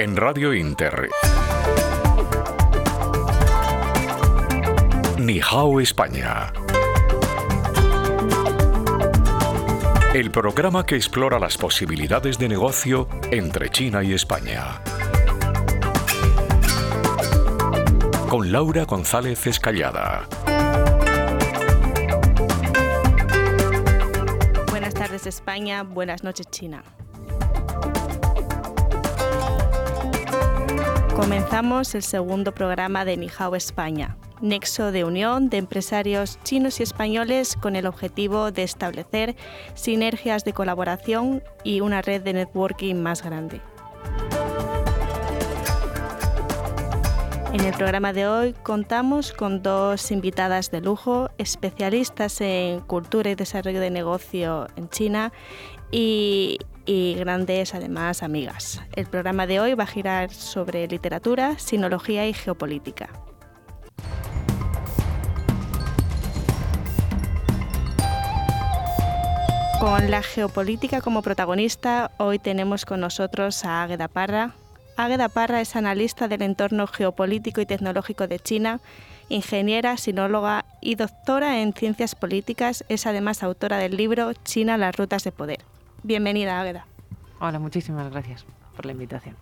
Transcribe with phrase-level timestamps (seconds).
[0.00, 1.08] En Radio Inter.
[5.18, 6.52] Nihao España.
[10.14, 14.80] El programa que explora las posibilidades de negocio entre China y España.
[18.28, 20.28] Con Laura González Escallada.
[24.70, 26.84] Buenas tardes España, buenas noches China.
[31.18, 37.56] Comenzamos el segundo programa de Nihao España, nexo de unión de empresarios chinos y españoles
[37.56, 39.34] con el objetivo de establecer
[39.74, 43.60] sinergias de colaboración y una red de networking más grande.
[47.52, 53.34] En el programa de hoy contamos con dos invitadas de lujo, especialistas en cultura y
[53.34, 55.32] desarrollo de negocio en China
[55.90, 58.80] y, y grandes además amigas.
[58.96, 63.10] El programa de hoy va a girar sobre literatura, sinología y geopolítica.
[69.78, 74.54] Con la geopolítica como protagonista, hoy tenemos con nosotros a Águeda Parra.
[74.96, 78.80] Águeda Parra es analista del entorno geopolítico y tecnológico de China,
[79.28, 82.82] ingeniera, sinóloga y doctora en ciencias políticas.
[82.88, 85.60] Es además autora del libro China, las rutas de poder.
[86.02, 86.86] Bienvenida, Águeda.
[87.40, 89.36] Hola, muchísimas gracias por la invitación.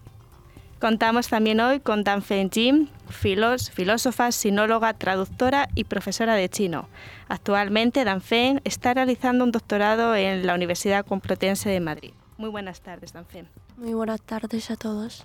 [0.80, 6.88] Contamos también hoy con Dan Feng Jim, filos, filósofa, sinóloga, traductora y profesora de chino.
[7.28, 12.12] Actualmente Dan Feng está realizando un doctorado en la Universidad Complutense de Madrid.
[12.36, 13.46] Muy buenas tardes, Dan Feng.
[13.78, 15.24] Muy buenas tardes a todos.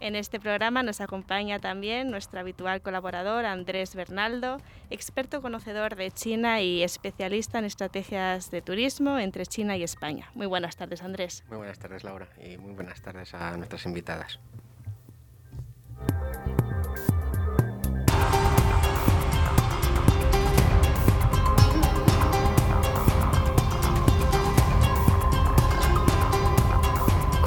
[0.00, 4.58] En este programa nos acompaña también nuestro habitual colaborador Andrés Bernaldo,
[4.90, 10.30] experto conocedor de China y especialista en estrategias de turismo entre China y España.
[10.34, 11.44] Muy buenas tardes, Andrés.
[11.48, 14.38] Muy buenas tardes, Laura, y muy buenas tardes a nuestras invitadas.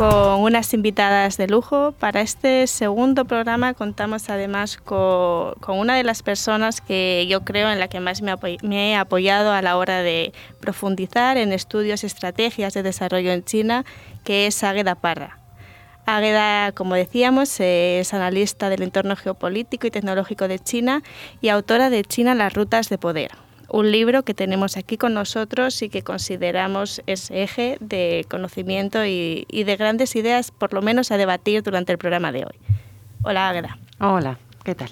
[0.02, 1.92] Con unas invitadas de lujo.
[1.92, 7.78] Para este segundo programa contamos además con, una de las personas que yo creo en
[7.78, 12.08] la que más me, me, he apoyado a la hora de profundizar en estudios y
[12.08, 13.86] estrategias de desarrollo en China,
[14.24, 15.38] que es Águeda Parra.
[16.08, 21.04] Águeda, como decíamos, es analista del entorno geopolítico y tecnológico de China
[21.42, 23.30] y autora de China las rutas de poder,
[23.72, 29.46] un libro que tenemos aquí con nosotros y que consideramos es eje de conocimiento y,
[29.50, 32.56] y, de grandes ideas, por lo menos a debatir durante el programa de hoy.
[33.24, 33.78] Hola, Águeda.
[34.00, 34.90] Hola, ¿qué tal?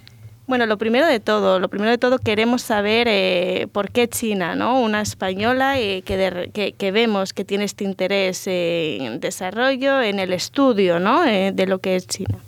[0.49, 4.55] Bueno, lo primero de todo, lo primero de todo queremos saber eh, por qué China,
[4.55, 4.81] ¿no?
[4.81, 10.17] Una española eh, que, de, que, que, vemos que tiene este interés en desarrollo, en
[10.17, 11.23] el estudio, ¿no?
[11.23, 12.39] Eh, de lo que es China.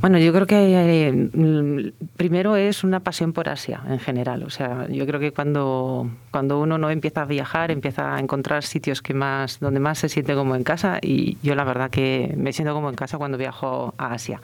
[0.00, 4.44] Bueno, yo creo que eh, primero es una pasión por Asia en general.
[4.44, 8.64] O sea, yo creo que cuando, cuando uno no empieza a viajar, empieza a encontrar
[8.64, 11.00] sitios que más, donde más se siente como en casa.
[11.02, 14.40] Y yo la verdad que me siento como en casa cuando viajo a Asia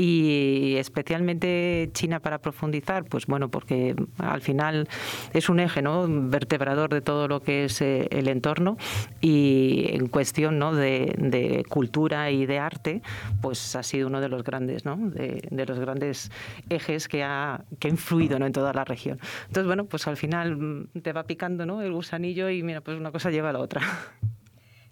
[0.00, 4.88] y especialmente China para profundizar, pues bueno, porque al final
[5.34, 6.06] es un eje ¿no?
[6.08, 8.78] vertebrador de todo lo que es eh, el entorno
[9.20, 10.74] y en cuestión ¿no?
[10.74, 13.02] de, de, cultura y de arte,
[13.42, 14.96] pues ha sido uno de los grandes, ¿no?
[14.96, 16.32] de, de los grandes
[16.70, 18.46] ejes que ha, que ha influido ¿no?
[18.46, 19.20] en toda la región.
[19.48, 21.82] Entonces, bueno, pues al final mm, te va picando ¿no?
[21.82, 23.82] el gusanillo y mira, pues una cosa lleva a la otra.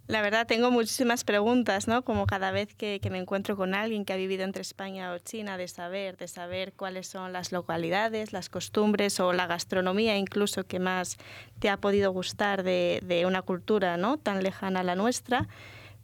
[0.08, 2.02] La verdad, tengo muchísimas preguntas, ¿no?
[2.02, 5.58] Como cada vez que, me encuentro con alguien que ha vivido entre España o China,
[5.58, 10.78] de saber, de saber cuáles son las localidades, las costumbres o la gastronomía incluso que
[10.78, 11.19] más
[11.58, 14.16] te ha podido gustar de, de una cultura, ¿no?
[14.16, 15.46] Tan lejana a la nuestra.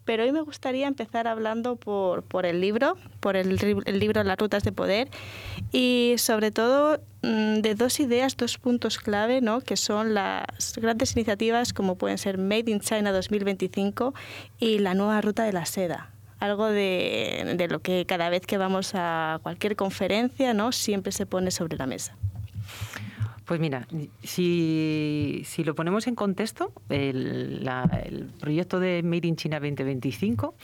[0.04, 3.56] Pero hoy me gustaría empezar hablando por, por el libro, por el,
[3.98, 5.08] libro Las Rutas de Poder
[5.72, 9.60] y sobre todo mmm, de dos ideas, dos puntos clave, ¿no?
[9.60, 14.14] que son las grandes iniciativas como pueden ser Made in China 2025
[14.58, 16.10] y la nueva ruta de la seda.
[16.38, 20.72] Algo de, de lo que cada vez que vamos a cualquier conferencia ¿no?
[20.72, 22.16] siempre se pone sobre la mesa.
[23.44, 23.86] Pues mira,
[24.22, 30.54] si, si, lo ponemos en contexto, el, la, el, proyecto de Made in China 2025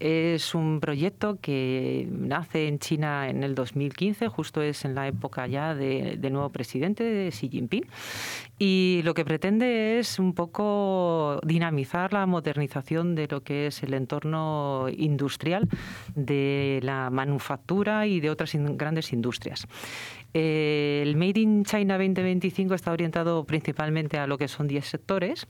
[0.00, 5.46] es un proyecto que nace en China en el 2015, justo es en la época
[5.46, 7.86] ya de, del nuevo presidente, de Xi Jinping,
[8.58, 13.94] y lo que pretende es un poco dinamizar la modernización de lo que es el
[13.94, 15.68] entorno industrial
[16.14, 19.66] de la manufactura y de otras in, grandes industrias.
[20.34, 25.46] El Made in China 20 2025 está orientado principalmente a lo que son 10 sectores.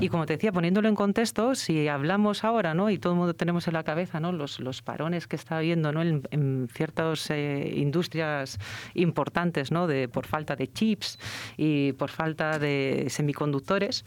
[0.00, 2.90] Y como te decía, poniéndolo en contexto, si hablamos ahora, ¿no?
[2.90, 4.32] y todo el mundo tenemos en la cabeza ¿no?
[4.32, 6.02] los, los parones que está habiendo ¿no?
[6.02, 8.58] en, ciertas eh, industrias
[8.94, 9.86] importantes ¿no?
[9.86, 11.18] de, por falta de chips
[11.56, 14.04] y por falta de semiconductores,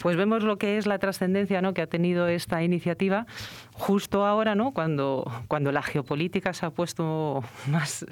[0.00, 1.74] pues vemos lo que es la trascendencia ¿no?
[1.74, 3.26] que ha tenido esta iniciativa
[3.74, 4.72] justo ahora, ¿no?
[4.72, 8.06] cuando, cuando la geopolítica se ha puesto más,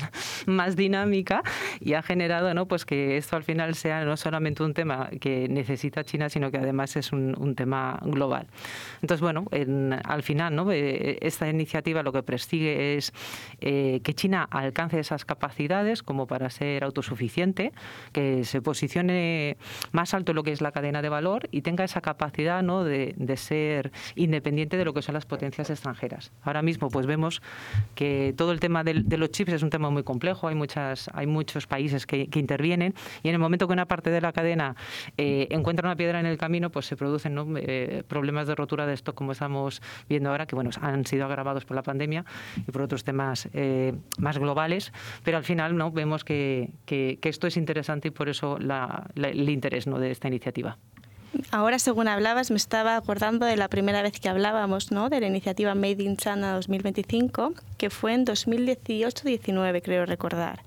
[0.47, 1.43] más dinámica
[1.81, 2.67] y ha generado ¿no?
[2.67, 6.59] pues que esto al final sea no solamente un tema que necesita China, sino que
[6.59, 8.47] además es un, un tema global.
[9.01, 9.47] Entonces, bueno,
[10.05, 10.71] al final ¿no?
[10.73, 10.90] Eh,
[11.21, 13.13] esta iniciativa lo que persigue es
[13.61, 17.73] eh, que China alcance esas capacidades como para ser autosuficiente,
[18.13, 19.57] que se posicione
[19.93, 22.85] más alto lo que es la cadena de valor y tenga esa capacidad ¿no?
[22.85, 26.33] de, de ser independiente de lo que son las potencias extranjeras.
[26.43, 27.43] Ahora mismo pues vemos
[27.95, 31.27] que todo el tema de, los chips es un tema muy complejo, hay, muchas, hay
[31.27, 34.75] muchos países que, intervienen y en el momento que una parte de la cadena
[35.19, 38.95] eh, encuentra una piedra en el camino, pues se producen eh, problemas de rotura de
[38.95, 42.25] esto como estamos viendo ahora, que bueno, han sido agravados por la pandemia
[42.57, 44.93] y por otros temas eh, más globales,
[45.25, 46.71] pero al final no vemos que,
[47.23, 49.99] esto es interesante y por eso el interés ¿no?
[49.99, 50.79] de esta iniciativa.
[51.53, 55.09] Ahora, según hablabas, me estaba acordando de la primera vez que hablábamos, ¿no?
[55.09, 60.63] De la iniciativa Made in China 2025, que fue en 2018-19, creo recordar.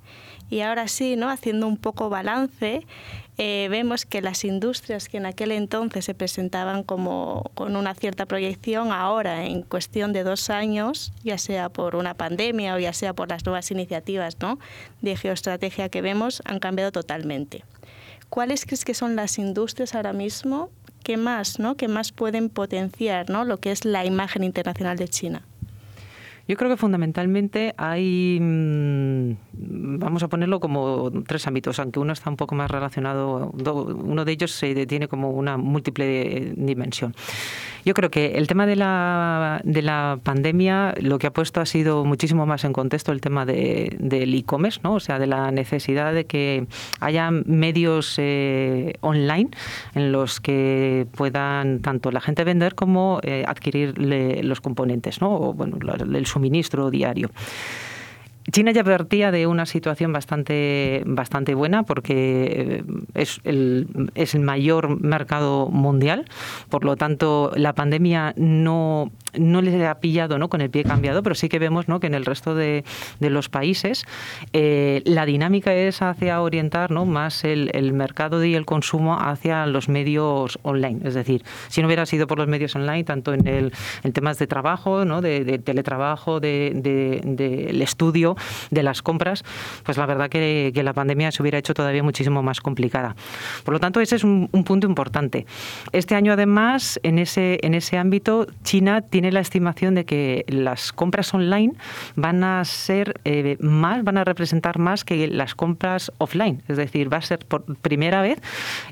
[0.49, 1.29] Y ahora sí, ¿no?
[1.29, 2.85] Haciendo un poco balance,
[3.37, 8.25] eh, vemos que las industrias que en aquel entonces se presentaban como con una cierta
[8.25, 13.13] proyección, ahora en cuestión de dos años, ya sea por una pandemia o ya sea
[13.13, 14.59] por las nuevas iniciativas ¿no?
[15.01, 17.63] de geoestrategia que vemos, han cambiado totalmente.
[18.33, 20.71] ¿cuáles crees que son las industrias ahora mismo
[21.03, 21.77] que más, ¿no?
[21.77, 23.45] que más pueden potenciar ¿no?
[23.45, 25.45] lo que es la imagen internacional de China?
[26.47, 32.29] Yo creo que fundamentalmente hay, mm, vamos a ponerlo como tres ámbitos, aunque uno está
[32.29, 37.15] un poco más relacionado, uno de ellos se tiene como una múltiple dimensión.
[37.85, 41.65] Yo creo que el tema de la, de la pandemia lo que ha puesto ha
[41.65, 44.93] sido muchísimo más en contexto el tema de, del e-commerce, ¿no?
[44.95, 46.65] o sea, de la necesidad de que
[46.99, 49.49] haya medios eh, online
[49.95, 55.33] en los que puedan tanto la gente vender como eh, adquirir los componentes, ¿no?
[55.33, 57.29] o bueno, el suministro diario.
[58.51, 64.41] China ya partía de una situación bastante, bastante buena porque eh, es el, es el
[64.41, 66.25] mayor mercado mundial,
[66.69, 70.49] por lo tanto la pandemia no no les ha pillado ¿no?
[70.49, 71.99] con el pie cambiado, pero sí que vemos ¿no?
[71.99, 72.83] que en el resto de,
[73.19, 74.05] los países
[74.51, 77.05] eh, la dinámica es hacia orientar ¿no?
[77.05, 81.01] más el, mercado y el consumo hacia los medios online.
[81.03, 84.39] Es decir, si no hubiera sido por los medios online, tanto en, el, en temas
[84.39, 85.21] de trabajo, ¿no?
[85.21, 88.35] de, teletrabajo, del de, estudio,
[88.71, 89.43] de las compras,
[89.83, 93.15] pues la verdad que, la pandemia se hubiera hecho todavía muchísimo más complicada.
[93.63, 95.45] Por lo tanto, ese es un, un punto importante.
[95.93, 100.43] Este año, además, en ese, en ese ámbito, China tiene tiene la estimación de que
[100.49, 101.75] las compras online
[102.17, 106.61] van a ser eh, más, van a representar más que las compras offline.
[106.67, 108.41] Es decir, va a ser por primera vez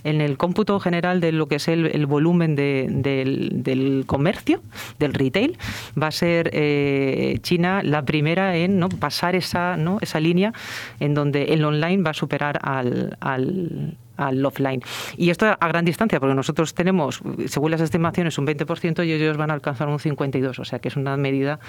[0.06, 4.62] en el cómputo general de lo que es el, volumen del, comercio,
[5.00, 5.58] del retail,
[6.02, 8.88] va a ser eh, China la primera en ¿no?
[8.88, 9.98] pasar esa, ¿no?
[10.00, 10.54] esa línea
[11.02, 13.98] en donde el online va a superar al, al
[14.28, 14.82] al offline.
[15.18, 19.38] Y esto a gran distancia, porque nosotros tenemos, según las estimaciones, un 20% y ellos
[19.38, 21.60] van a alcanzar un 52%, o sea que es una medida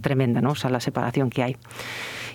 [0.00, 0.50] tremenda, ¿no?
[0.50, 1.56] O sea, la separación que hay.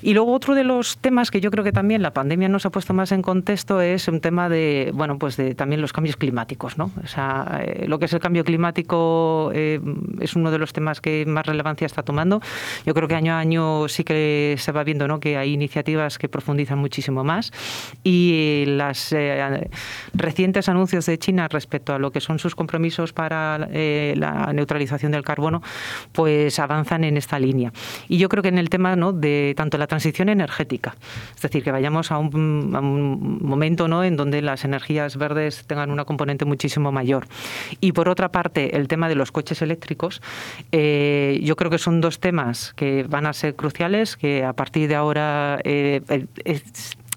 [0.01, 2.69] Y luego otro de los temas que yo creo que también la pandemia nos ha
[2.69, 6.77] puesto más en contexto es un tema de, bueno, pues de también los cambios climáticos,
[6.77, 6.91] ¿no?
[7.03, 9.79] O sea, eh, lo que es el cambio climático eh,
[10.19, 12.41] es uno de los temas que más relevancia está tomando.
[12.85, 15.19] Yo creo que año a año sí que se va viendo, ¿no?
[15.19, 17.51] Que hay iniciativas que profundizan muchísimo más
[18.03, 19.69] y las eh,
[20.13, 25.23] recientes anuncios de China respecto a lo que son sus compromisos para la neutralización del
[25.23, 25.61] carbono,
[26.11, 27.71] pues avanzan en esta línea.
[28.07, 29.13] Y yo creo que en el tema, ¿no?
[29.13, 30.95] De tanto la transición energética.
[31.35, 32.71] Es decir, que vayamos a un,
[33.41, 34.05] momento ¿no?
[34.05, 37.27] en donde las energías verdes tengan una componente muchísimo mayor.
[37.81, 40.21] Y por otra parte, el tema de los coches eléctricos,
[40.71, 44.87] eh, yo creo que son dos temas que van a ser cruciales, que a partir
[44.87, 45.99] de ahora eh,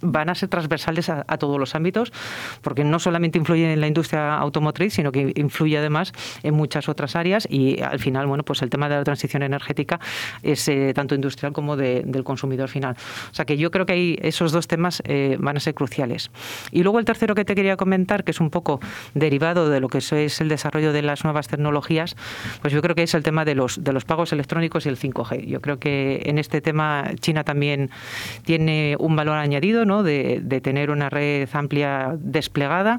[0.05, 2.13] van a ser transversales a, todos los ámbitos,
[2.63, 7.17] porque no solamente influye en la industria automotriz, sino que influye además en muchas otras
[7.17, 9.99] áreas y al final, bueno, pues el tema de la transición energética
[10.43, 12.97] es eh, tanto industrial como del consumidor final.
[13.31, 16.31] O sea que yo creo que esos dos temas eh, van a ser cruciales.
[16.71, 18.81] Y luego el tercero que te quería comentar, que es un poco
[19.15, 22.17] derivado de lo que es el desarrollo de las nuevas tecnologías,
[22.61, 24.99] pues yo creo que es el tema de los, de los pagos electrónicos y el
[24.99, 25.47] 5G.
[25.47, 27.91] Yo creo que en este tema China también
[28.45, 29.94] tiene un valor añadido, ¿no?
[30.03, 32.99] De, tener una red amplia desplegada.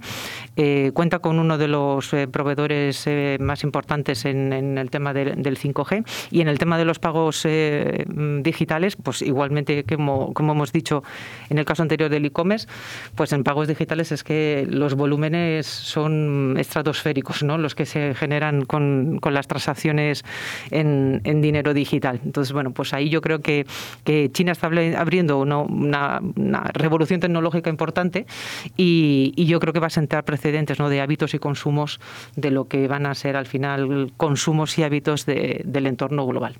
[0.56, 5.58] Eh, cuenta con uno de los eh, proveedores eh, más importantes en, el tema del
[5.58, 11.04] 5G y en el tema de los pagos digitales, pues igualmente como, hemos dicho
[11.50, 12.68] en el caso anterior del e-commerce,
[13.16, 17.58] pues en pagos digitales es que los volúmenes son estratosféricos, ¿no?
[17.58, 20.24] los que se generan con, las transacciones
[20.72, 22.20] en, dinero digital.
[22.24, 23.66] Entonces, bueno, pues ahí yo creo que,
[24.32, 28.26] China está abriendo una, una, revolución tecnológica importante
[28.78, 30.90] y, yo creo que va a sentar precedentes ¿no?
[30.90, 32.00] de hábitos y consumos
[32.36, 36.58] de lo que van a ser al final consumos y hábitos de, del entorno global.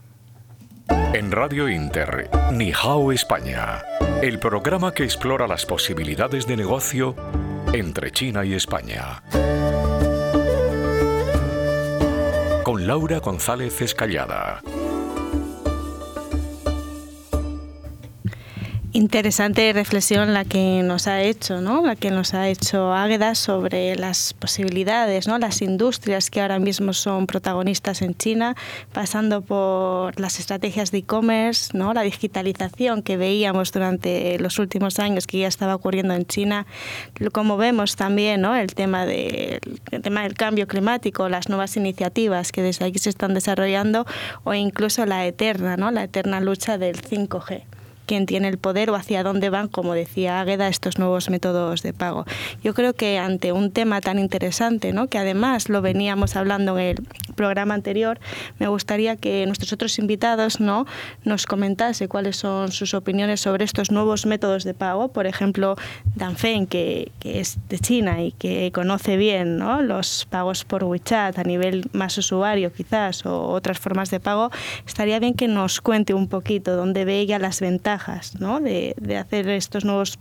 [1.14, 3.84] En Radio Inter, Nihao España,
[4.22, 7.16] el programa que explora las posibilidades de negocio
[7.74, 9.24] entre China y España.
[12.64, 14.62] Con Laura González Escallada.
[18.96, 21.86] Interesante reflexión la que nos ha hecho, ¿no?
[21.86, 25.38] La que nos ha hecho Águeda sobre las posibilidades, ¿no?
[25.38, 28.56] Las industrias que ahora mismo son protagonistas en China,
[28.94, 31.94] pasando por las estrategias de e-commerce, ¿no?
[31.94, 36.66] La digitalización que veíamos durante los últimos años que ya estaba ocurriendo en China,
[37.34, 38.56] como vemos también, ¿no?
[38.56, 39.60] El tema del
[40.04, 44.06] tema del cambio climático, las nuevas iniciativas que desde aquí se están desarrollando
[44.46, 45.92] o incluso la eterna, ¿no?
[45.92, 47.75] La eterna lucha del 5G
[48.06, 51.94] quién tiene el poder o hacia dónde van, como decía Águeda, estos nuevos métodos de
[51.94, 52.26] pago.
[52.64, 55.08] Yo creo que ante un tema tan interesante, ¿no?
[55.08, 58.20] que además lo veníamos hablando en el programa anterior,
[58.60, 60.86] me gustaría que nuestros otros invitados ¿no?
[61.24, 65.10] nos comentase cuáles son sus opiniones sobre estos nuevos métodos de pago.
[65.10, 65.76] Por ejemplo,
[66.16, 69.82] Dan Feng, que, que es de China y que conoce bien ¿no?
[69.82, 74.52] los pagos por WeChat a nivel más usuario quizás o otras formas de pago,
[74.88, 78.60] estaría bien que nos cuente un poquito dónde ve ella las ventajas ¿no?
[78.60, 80.20] de, hacer estos nuevos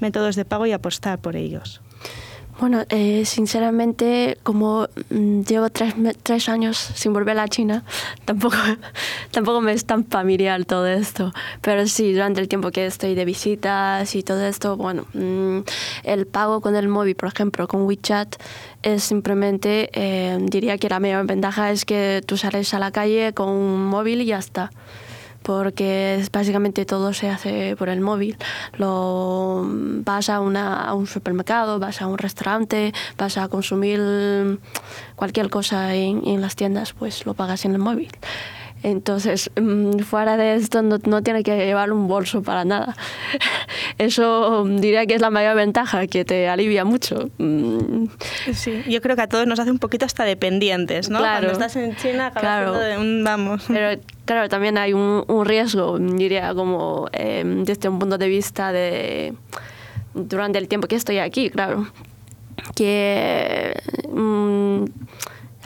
[0.00, 1.80] métodos de pago y apostar por ellos?
[2.58, 7.84] Bueno, eh, sinceramente, como mm, llevo tres, tres, años sin volver a China,
[8.24, 8.56] tampoco,
[9.30, 11.32] tampoco me es tan familiar todo esto.
[11.60, 15.58] Pero sí, durante el tiempo que estoy de visitas y todo esto, bueno, mm,
[16.02, 18.34] el pago con el móvil, por ejemplo, con WeChat,
[18.82, 23.34] es simplemente, eh, diría que la mayor ventaja es que tú sales a la calle
[23.34, 24.72] con un móvil y ya está
[25.42, 28.36] porque básicamente todo se hace por el móvil.
[28.76, 34.58] Lo, vas a, una, a un supermercado, vas a un restaurante, vas a consumir
[35.16, 38.10] cualquier cosa en, en las tiendas, pues lo pagas en el móvil.
[38.82, 42.96] Entonces, mm, fuera de esto, no, no, tiene que llevar un bolso para nada.
[43.98, 47.30] Eso mm, diría que es la mayor ventaja, que te alivia mucho.
[47.38, 48.06] Mm.
[48.52, 51.18] Sí, yo creo que a todos nos hace un poquito hasta dependientes, ¿no?
[51.18, 51.48] Claro.
[51.48, 52.72] Cuando estás en China, claro.
[52.72, 53.64] de un vamos.
[53.68, 58.72] Pero claro, también hay un, un riesgo, diría, como eh, desde un punto de vista
[58.72, 59.34] de
[60.14, 61.86] durante el tiempo que estoy aquí, claro,
[62.74, 63.74] que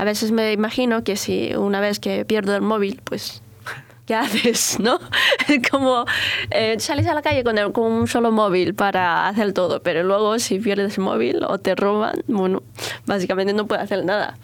[0.02, 3.40] a veces me imagino que si una vez que pierdo el móvil, pues
[4.06, 4.78] ¿qué haces?
[4.80, 4.98] ¿No?
[5.70, 6.04] Como
[6.50, 10.40] eh, sales a la calle con, con, un solo móvil para hacer todo, pero luego
[10.40, 12.64] si pierdes el móvil o te roban, bueno,
[13.06, 14.36] básicamente no puedes hacer nada.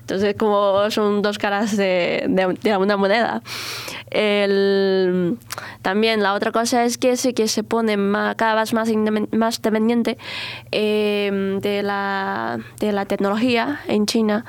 [0.00, 3.42] Entonces, como son dos caras de, de, una moneda.
[4.10, 5.38] El,
[5.80, 7.96] también la otra cosa es que sí que se pone
[8.36, 8.90] cada vez más,
[9.32, 10.18] más dependiente
[10.70, 14.46] eh, de, la, de la tecnología en China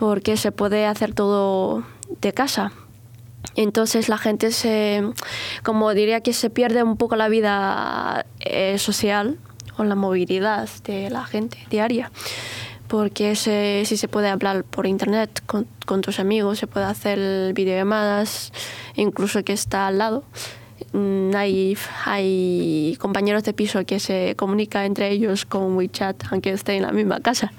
[0.00, 1.84] porque se puede hacer todo
[2.22, 2.72] de casa.
[3.54, 5.02] Entonces la gente se,
[5.62, 9.36] como diría que se pierde un poco la vida eh, social
[9.76, 12.10] o la movilidad de la gente diaria,
[12.88, 17.52] porque se, si se puede hablar por internet con, con tus amigos, se puede hacer
[17.52, 18.54] videollamadas,
[18.94, 20.24] incluso que está al lado.
[20.92, 26.76] Mm, hay, hay compañeros de piso que se comunican entre ellos con WeChat, aunque estén
[26.76, 27.52] en la misma casa.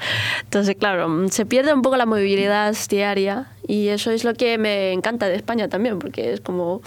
[0.43, 4.57] Entonces, claro, mm, se pierde un poco la movilidad diaria y eso es lo que
[4.57, 6.81] me encanta de España también, porque es como...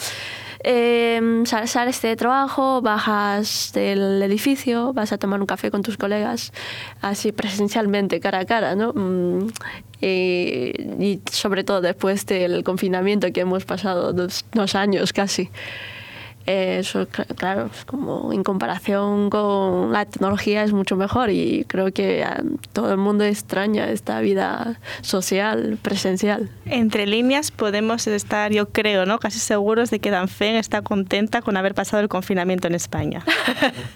[0.66, 6.54] Eh, sales de trabajo, bajas del edificio, vas a tomar un café con tus colegas,
[7.02, 8.94] así presencialmente, cara a cara, ¿no?
[8.94, 9.48] Mm,
[10.00, 15.50] y sobre todo después del confinamiento que hemos pasado dos, dos años casi.
[16.46, 22.26] Eso, claro, es como en comparación con la tecnología es mucho mejor y creo que
[22.74, 26.50] todo el mundo extraña esta vida social, presencial.
[26.66, 29.18] Entre líneas podemos estar, yo creo, ¿no?
[29.18, 33.24] casi seguros de que Danfen está contenta con haber pasado el confinamiento en España.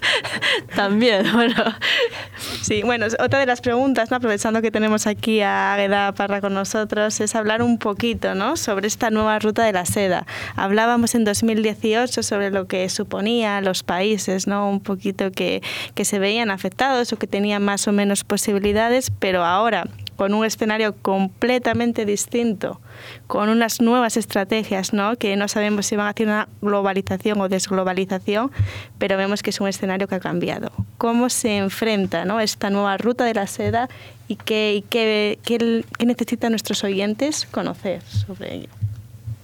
[0.75, 1.63] También, bueno.
[2.61, 4.17] Sí, bueno, otra de las preguntas, ¿no?
[4.17, 8.57] aprovechando que tenemos aquí a Agueda Parra con nosotros, es hablar un poquito ¿no?
[8.57, 10.25] sobre esta nueva ruta de la seda.
[10.55, 14.69] Hablábamos en 2018 sobre sobre lo que suponía los países, ¿no?
[14.69, 15.61] Un poquito que,
[15.93, 20.45] que se veían afectados o que tenían más o menos posibilidades, pero ahora con un
[20.45, 22.79] escenario completamente distinto,
[23.27, 25.17] con unas nuevas estrategias, ¿no?
[25.17, 28.51] que no sabemos si van a hacer una globalización o desglobalización,
[28.97, 30.71] pero vemos que es un escenario que ha cambiado.
[30.97, 32.39] ¿Cómo se enfrenta ¿no?
[32.39, 33.89] esta nueva ruta de la seda
[34.27, 38.69] y qué, y qué, qué, qué necesitan nuestros oyentes conocer sobre ello?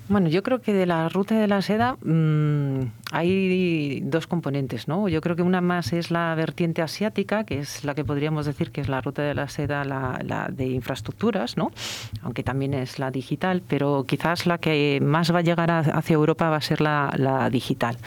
[0.07, 2.81] Bueno, yo creo que de la ruta de la seda mmm,
[3.11, 5.07] hay dos componentes, ¿no?
[5.07, 8.69] Yo creo que una más es la vertiente asiática, que es la que podríamos decir
[8.69, 11.71] que es la ruta de la seda la, la de infraestructuras, ¿no?
[12.21, 16.13] Aunque también es la digital, pero quizás la que más va a llegar a, hacia
[16.13, 17.97] Europa va a ser la, digital.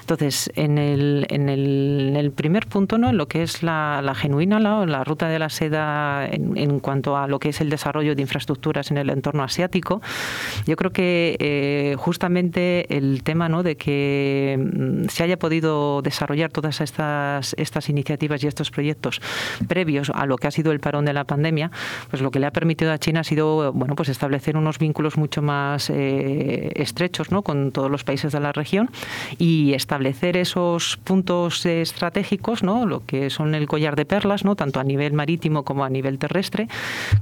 [0.00, 3.12] Entonces, en el, en, el, en el, primer punto, ¿no?
[3.12, 7.38] lo que es la, genuina, la ruta de la seda en, en, cuanto a lo
[7.38, 10.02] que es el desarrollo de infraestructuras en el entorno asiático,
[10.66, 13.62] yo creo que eh, justamente el tema ¿no?
[13.62, 19.20] de que mm, se haya podido desarrollar todas estas, estas iniciativas y estos proyectos
[19.68, 21.70] previos a lo que ha sido el parón de la pandemia,
[22.08, 25.16] pues lo que le ha permitido a China ha sido bueno, pues establecer unos vínculos
[25.16, 27.42] mucho más eh, estrechos ¿no?
[27.42, 28.90] con todos los países de la región
[29.38, 32.86] y establecer esos puntos estratégicos, ¿no?
[32.86, 34.56] lo que son el collar de perlas, ¿no?
[34.56, 36.68] tanto a nivel marítimo como a nivel terrestre,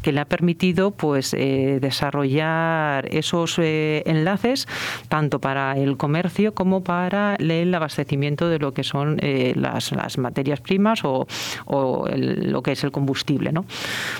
[0.03, 3.59] que le ha permitido pues, eh, desarrollar esos
[4.07, 4.67] enlaces
[5.09, 10.61] tanto para el comercio como para el abastecimiento de lo que son eh, las, materias
[10.61, 11.27] primas o,
[11.67, 13.53] lo que es el combustible.
[13.53, 13.65] ¿no?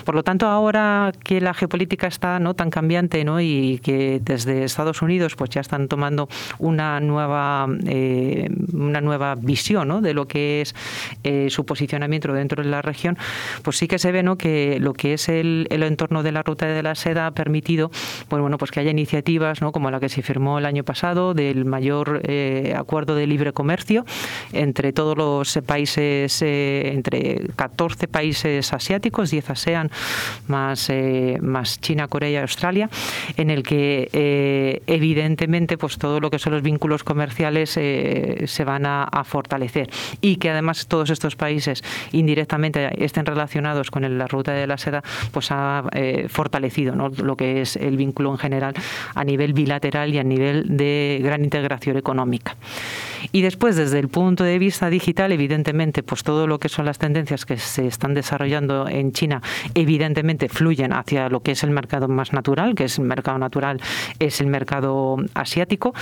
[0.05, 2.53] Por lo tanto, ahora que la geopolítica está ¿no?
[2.53, 3.41] tan cambiante ¿no?
[3.41, 9.87] y que desde Estados Unidos pues, ya están tomando una nueva eh, una nueva visión
[9.87, 10.01] ¿no?
[10.01, 10.75] de lo que es
[11.23, 13.17] eh, su posicionamiento dentro de la región,
[13.63, 14.37] pues sí que se ve ¿no?
[14.37, 17.89] que lo que es el, el, entorno de la ruta de la seda ha permitido
[18.27, 19.68] pues, bueno, pues que haya iniciativas ¿no?
[19.71, 24.05] Como la que se firmó el año pasado del mayor eh, acuerdo de libre comercio
[24.53, 29.91] entre todos los países, eh, entre 14 países asiáticos, 10 ASEAN,
[30.47, 32.89] más, eh, más China, Corea y Australia,
[33.37, 38.85] en el que eh, evidentemente pues todo lo que son los vínculos comerciales se van
[38.85, 39.89] a, fortalecer
[40.21, 45.03] y que además todos estos países indirectamente estén relacionados con la ruta de la seda,
[45.31, 47.09] pues ha eh, fortalecido ¿no?
[47.09, 48.73] lo que es el vínculo en general
[49.13, 52.55] a nivel bilateral y a nivel de gran integración económica.
[53.31, 56.97] Y después, desde el punto de vista digital, evidentemente, pues todo lo que son las
[56.97, 59.41] tendencias que se están desarrollando en China,
[59.75, 63.81] evidentemente fluyen hacia lo que es el mercado más natural, que es el mercado natural,
[64.19, 65.93] es el mercado asiático.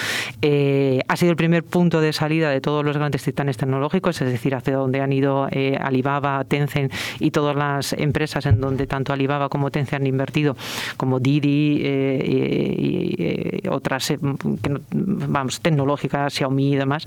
[0.41, 4.32] Eh, ha sido el primer punto de salida de todos los grandes titanes tecnológicos, es
[4.32, 9.12] decir, hacia donde han ido eh, Alibaba, Tencent y todas las empresas en donde tanto
[9.12, 10.56] Alibaba como Tencent han invertido,
[10.98, 17.03] como Didi eh, y, otras, que no, vamos, tecnológicas, Xiaomi y demás,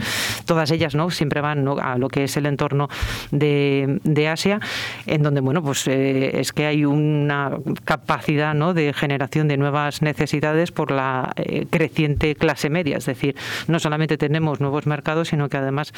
[0.47, 2.89] todas ellas no siempre van a lo que es el entorno
[3.31, 4.61] de, de Asia,
[5.07, 7.53] en donde bueno pues eh, es que hay una
[7.85, 8.75] capacidad ¿no?
[8.75, 13.37] de generación de nuevas necesidades por la eh, creciente clase media, es decir,
[13.69, 15.93] no solamente tenemos nuevos mercados, sino que además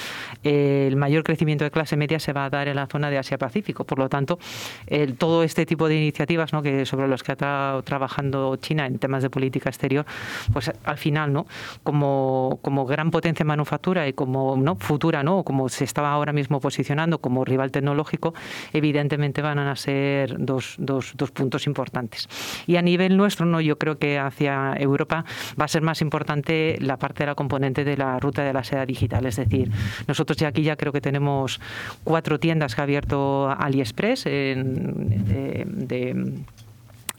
[0.44, 3.18] eh, el mayor crecimiento de clase media se va a dar en la zona de
[3.18, 3.84] Asia-Pacífico.
[3.84, 4.38] Por lo tanto,
[4.86, 6.62] el, todo este tipo de iniciativas ¿no?
[6.62, 10.06] que sobre los que ha estado trabajando China en temas de política exterior,
[10.52, 11.46] pues al final, ¿no?
[11.82, 15.42] como, como gran potencia manufactura y como no futura, ¿no?
[15.42, 18.34] como se estaba ahora mismo posicionando como rival tecnológico,
[18.72, 22.28] evidentemente van a ser dos, dos, dos puntos importantes.
[22.66, 25.24] Y a nivel nuestro, no, yo creo que hacia Europa
[25.60, 28.64] va a ser más importante la parte de la componente de la ruta de la
[28.64, 29.26] seda digital.
[29.26, 29.70] Es decir,
[30.06, 31.60] nosotros ya aquí ya creo que tenemos
[32.04, 36.42] cuatro tiendas que ha abierto AliExpress en, de, de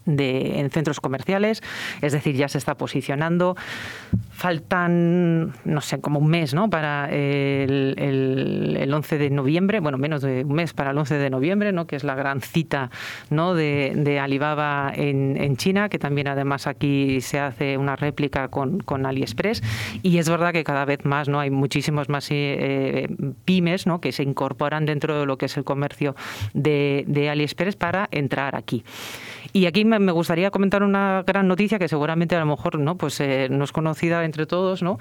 [0.05, 1.61] en centros comerciales,
[2.01, 3.55] es decir, ya se está posicionando.
[4.31, 6.69] Faltan, no sé, como un mes ¿no?
[6.69, 11.15] para el, el, el, 11 de noviembre, bueno, menos de un mes para el 11
[11.15, 11.87] de noviembre, ¿no?
[11.87, 12.89] que es la gran cita
[13.29, 13.53] ¿no?
[13.53, 19.61] de, Alibaba en, China, que también además aquí se hace una réplica con, AliExpress.
[20.01, 21.39] Y es verdad que cada vez más ¿no?
[21.39, 23.07] hay muchísimos más eh,
[23.45, 24.01] pymes ¿no?
[24.01, 26.15] que se incorporan dentro de lo que es el comercio
[26.53, 28.83] de AliExpress para entrar aquí.
[29.53, 33.19] Y aquí me gustaría comentar una gran noticia que seguramente a lo mejor no, pues,
[33.19, 34.97] eh, no es conocida entre todos, ¿no?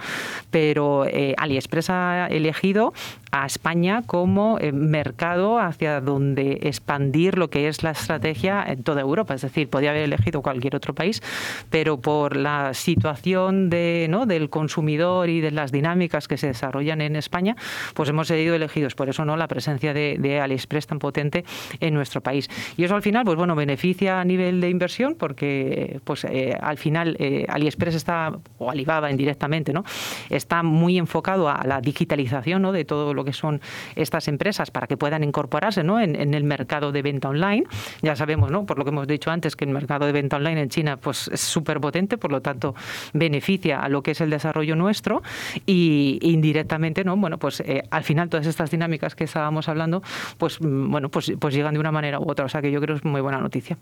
[0.51, 2.93] pero eh, AliExpress ha elegido
[3.33, 9.01] a España como eh, mercado hacia donde expandir lo que es la estrategia en toda
[9.01, 9.35] Europa.
[9.35, 11.23] Es decir, podía haber elegido cualquier otro país,
[11.71, 17.57] pero por la situación del consumidor y de las dinámicas que se desarrollan en España,
[17.95, 18.95] pues hemos sido elegidos.
[18.95, 21.45] Por eso no la presencia de, de AliExpress tan potente
[21.81, 22.49] en nuestro país.
[22.77, 26.79] Y eso al final, pues bueno, beneficia a nivel de inversión porque pues eh, al
[26.79, 29.85] final eh, AliExpress está, o Alibaba indirectamente, ¿no?
[30.31, 32.73] está muy enfocado a la digitalización ¿no?
[32.73, 33.61] de todo lo que son
[33.97, 36.01] estas empresas para que puedan incorporarse ¿no?
[36.01, 37.65] en, el mercado de venta online.
[38.03, 38.67] Ya sabemos, ¿no?
[38.67, 41.29] por lo que hemos dicho antes, que el mercado de venta online en China pues,
[41.29, 42.75] es súper potente, por lo tanto
[43.13, 45.23] beneficia a lo que es el desarrollo nuestro
[45.67, 47.17] y indirectamente, ¿no?
[47.17, 50.03] bueno, pues eh, al final todas estas dinámicas que estábamos hablando,
[50.39, 52.45] pues mm, bueno, pues, pues llegan de una manera u otra.
[52.45, 53.77] O sea que yo creo que es muy buena noticia.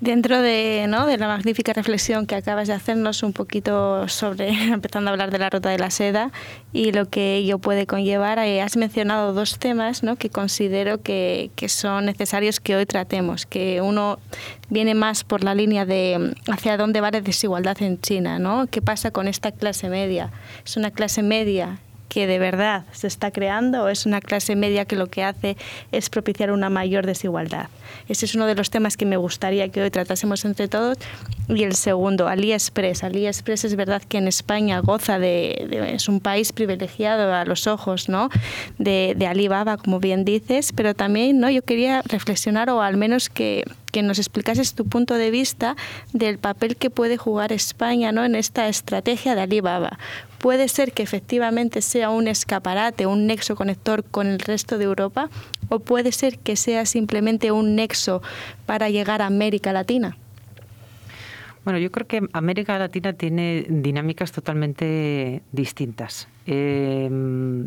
[0.00, 1.06] Dentro de, ¿no?
[1.06, 5.38] de la magnífica reflexión que acabas de hacernos un poquito sobre, empezando a hablar de
[5.38, 6.32] la ruta de la seda
[6.74, 10.16] y lo que ello puede conllevar, eh, has mencionado dos temas ¿no?
[10.16, 14.18] que considero que, que, son necesarios que hoy tratemos, que uno
[14.68, 18.66] viene más por la línea de hacia dónde va la desigualdad en China, ¿no?
[18.66, 20.30] ¿Qué pasa con esta clase media?
[20.64, 21.78] Es una clase media
[22.16, 25.58] que de verdad se está creando o es una clase media que lo que hace
[25.92, 27.68] es propiciar una mayor desigualdad.
[28.08, 30.96] Ese es uno de los temas que me gustaría que hoy tratásemos entre todos.
[31.50, 33.04] Y el segundo, AliExpress.
[33.04, 38.08] AliExpress es verdad que en España goza de, es un país privilegiado a los ojos
[38.08, 38.30] ¿no?
[38.78, 41.50] de, de Alibaba, como bien dices, pero también ¿no?
[41.50, 43.64] yo quería reflexionar o al menos que
[43.96, 45.74] que nos explicases tu punto de vista
[46.12, 48.26] del papel que puede jugar España ¿no?
[48.26, 49.98] en esta estrategia de Alibaba.
[50.38, 55.30] Puede ser que efectivamente sea un escaparate, un nexo conector con el resto de Europa,
[55.68, 58.22] o puede ser que sea simplemente un nexo
[58.66, 60.16] para llegar a América Latina.
[61.64, 66.28] Bueno, yo creo que América Latina tiene dinámicas totalmente distintas.
[66.46, 67.10] Eh,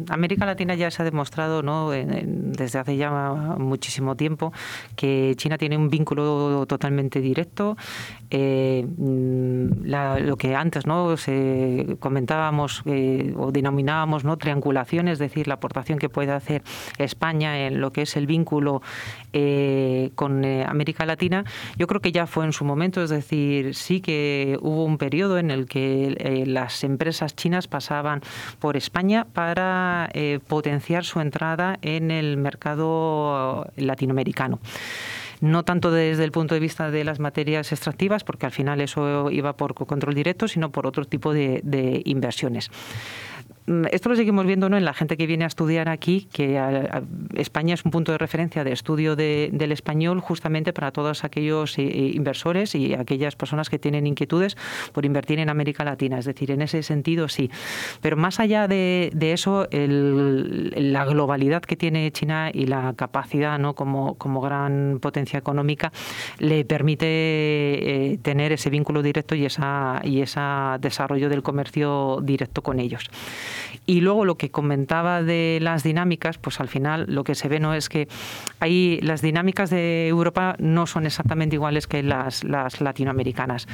[0.10, 1.90] América Latina ya se ha demostrado ¿no?
[1.90, 3.12] desde hace ya
[3.58, 4.54] muchísimo tiempo
[4.96, 7.76] que China tiene un vínculo totalmente directo.
[8.32, 11.18] Eh, lo que antes ¿no?
[11.18, 14.38] Se comentábamos eh, o denominábamos ¿no?
[14.38, 16.64] triangulación, es decir, la aportación que puede hacer
[16.98, 18.82] España en lo que es el vínculo
[20.16, 21.44] con América Latina,
[21.78, 25.38] yo creo que ya fue en su momento, es decir, sí que hubo un periodo
[25.38, 28.22] en el que las empresas chinas pasaban
[28.60, 34.60] por España para eh, potenciar su entrada en el mercado latinoamericano
[35.42, 39.32] no tanto desde el punto de vista de las materias extractivas, porque al final eso
[39.32, 42.70] iba por control directo, sino por otro tipo de inversiones.
[43.70, 44.78] Mm, esto lo seguimos viendo ¿no?
[44.78, 46.60] en la gente que viene a estudiar aquí, que
[47.36, 51.84] España es un punto de referencia de estudio del español justamente para todos aquellos eh,
[51.84, 54.58] eh, inversores y aquellas personas que tienen inquietudes
[54.92, 56.18] por invertir en América Latina.
[56.18, 57.52] Es decir, en ese sentido sí.
[58.02, 63.76] Pero más allá de, eso, la globalidad que tiene China y la capacidad ¿no?
[63.76, 65.92] como, gran potencia económica
[66.40, 70.40] le permite eh, tener ese vínculo directo y esa y ese
[70.80, 73.10] desarrollo del comercio directo con ellos.
[73.86, 77.60] Y luego lo que comentaba de las dinámicas, pues al final lo que se ve
[77.60, 78.08] no es que
[78.60, 83.68] ahí las dinámicas de Europa no son exactamente iguales que las, las latinoamericanas.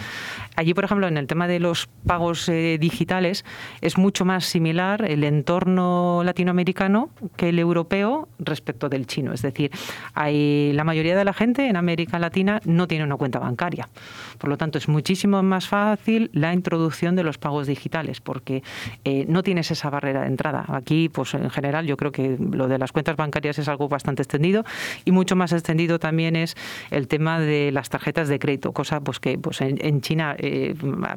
[0.55, 3.45] Allí, por ejemplo, en el tema de los pagos eh, digitales
[3.81, 9.34] es mucho más similar el entorno latinoamericano que el europeo respecto del chino.
[9.34, 9.71] Es decir,
[10.13, 13.89] hay, la mayoría de la gente en América Latina no tiene una cuenta bancaria.
[14.38, 18.63] Por lo tanto, es muchísimo más fácil la introducción de los pagos digitales porque
[19.03, 20.65] eh, no tienes esa barrera de entrada.
[20.67, 24.21] Aquí, pues en general, yo creo que lo de las cuentas bancarias es algo bastante
[24.21, 24.63] extendido
[25.04, 26.56] y mucho más extendido también es
[26.91, 30.76] el tema de las tarjetas de crédito, cosa pues que pues en, China eh,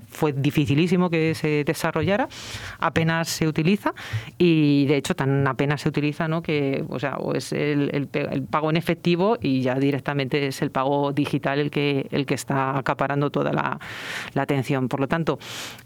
[0.09, 2.29] fue dificilísimo que se desarrollara,
[2.79, 3.93] apenas se utiliza
[4.39, 6.43] y de hecho tan apenas se utiliza, ¿no?
[6.43, 8.09] Que o sea, o es el,
[8.51, 12.79] pago en efectivo y ya directamente es el pago digital el que el que está
[12.79, 13.79] acaparando toda la,
[14.41, 14.89] atención.
[14.89, 15.39] Por lo tanto,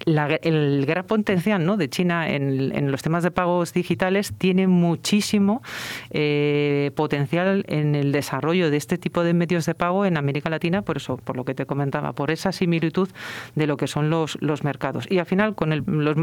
[0.06, 1.76] el gran potencial ¿no?
[1.76, 5.62] de China en, los temas de pagos digitales tiene muchísimo
[6.10, 10.82] eh, potencial en el desarrollo de este tipo de medios de pago en América Latina,
[10.82, 13.08] por eso, por lo que te comentaba, por esa similitud
[13.54, 15.06] de lo que son los, los mercados.
[15.10, 16.16] Y al final, con los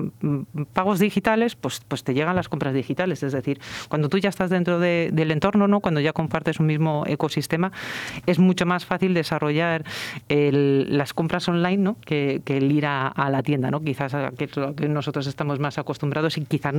[0.73, 3.23] pagos digitales, pues, pues te llegan las compras digitales.
[3.23, 5.79] Es decir, cuando tú ya estás dentro del entorno, ¿no?
[5.79, 7.71] cuando ya compartes un mismo ecosistema,
[8.25, 9.83] es mucho más fácil desarrollar
[10.29, 11.97] las compras online ¿no?
[12.01, 13.81] que, el ir a, la tienda, ¿no?
[13.81, 16.75] quizás a que, que nosotros estamos más acostumbrados quizás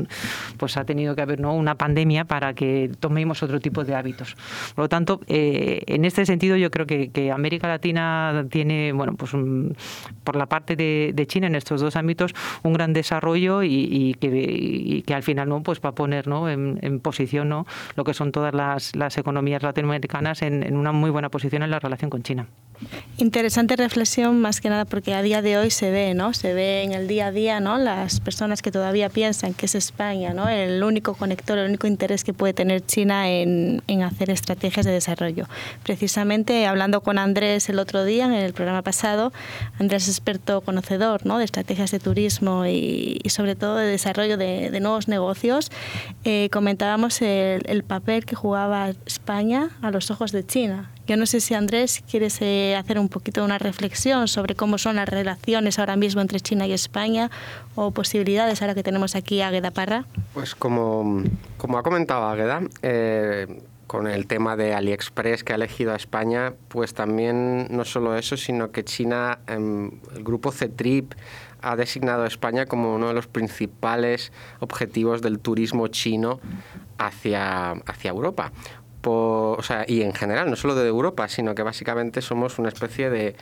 [0.57, 1.55] pues ha tenido que haber ¿no?
[1.55, 4.37] una pandemia para que tomemos otro tipo de hábitos.
[4.75, 9.33] Por lo tanto, eh, en este sentido yo creo que, América Latina tiene, bueno, pues
[10.25, 15.23] por la parte de, China en estos dos ámbitos un gran desarrollo y, que, al
[15.23, 16.49] final no pues va a poner ¿no?
[16.49, 17.66] en, posición ¿no?
[17.96, 21.79] lo que son todas las, economías latinoamericanas en, en una muy buena posición en la
[21.79, 22.46] relación con China.
[23.19, 26.33] Interesante reflexión, más que nada porque a día de hoy se ve, ¿no?
[26.33, 27.77] Se ve en el día a día, ¿no?
[27.77, 30.49] Las personas que todavía piensan que es España, ¿no?
[30.49, 34.93] El único conector, el único interés que puede tener China en, en hacer estrategias de
[34.93, 35.47] desarrollo.
[35.83, 39.35] Precisamente hablando con Andrés el otro día, en el programa pasado,
[39.79, 41.37] Andrés es experto conocedor, ¿no?
[41.37, 45.71] De estrategias de turismo y, sobre todo de desarrollo de, nuevos negocios.
[46.25, 51.27] Eh, comentábamos el, el papel que jugaba España a los ojos de China yo no
[51.27, 55.81] sé si Andrés quieres eh, hacer un poquito una reflexión sobre cómo son las relaciones
[55.81, 57.33] ahora mismo entre China y España
[57.75, 60.05] o posibilidades ahora que tenemos aquí a Águeda Parra.
[60.35, 61.25] Pues como,
[61.57, 66.53] como ha comentado Águeda, eh, con el tema de AliExpress que ha elegido a España,
[66.68, 71.14] pues también no solo eso, sino que China, em, el grupo C-Trip,
[71.61, 76.38] ha designado a España como uno de los principales objetivos del turismo chino
[76.99, 78.53] hacia, hacia Europa
[79.03, 83.11] o sea, y en general, no solo de Europa, sino que básicamente somos una especie
[83.11, 83.37] de,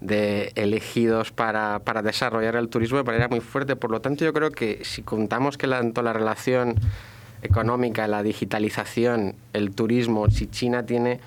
[0.00, 3.76] de elegidos para, para, desarrollar el turismo de manera muy fuerte.
[3.76, 6.76] Por lo tanto, yo creo que si contamos que tanto la relación
[7.42, 11.20] económica, la digitalización, el turismo, si China tiene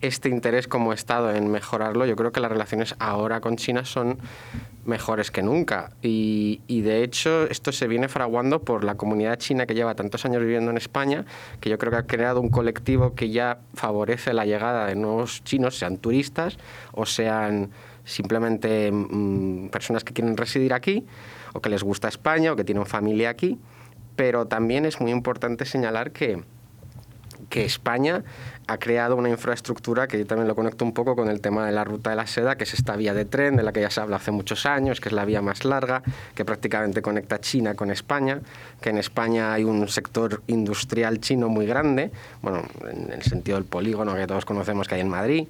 [0.00, 4.18] este interés como Estado en mejorarlo, yo creo que las relaciones ahora con China son
[4.84, 5.90] mejores que nunca.
[6.02, 10.40] Y, de hecho esto se viene fraguando por la comunidad china que lleva tantos años
[10.40, 11.24] viviendo en España,
[11.60, 15.42] que yo creo que ha creado un colectivo que ya favorece la llegada de nuevos
[15.44, 16.58] chinos, sean turistas
[16.92, 17.70] o sean
[18.04, 21.04] simplemente mm, personas que quieren residir aquí
[21.52, 23.58] o que les gusta España o que tienen familia aquí.
[24.14, 26.42] Pero también es muy importante señalar que,
[27.48, 28.22] que España
[28.68, 31.72] ha creado una infraestructura que yo también lo conecto un poco con el tema de
[31.72, 33.90] la ruta de la seda, que es esta vía de tren de la que ya
[33.90, 36.02] se habla hace muchos años, que es la vía más larga,
[36.34, 38.40] que prácticamente conecta China con España,
[38.80, 42.10] que en España hay un sector industrial chino muy grande,
[42.42, 45.46] bueno, en el sentido del polígono que todos conocemos que hay en Madrid,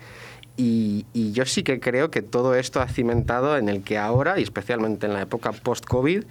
[0.58, 4.42] y, yo sí que creo que todo esto ha cimentado en el que ahora, y
[4.42, 6.24] especialmente en la época post-COVID,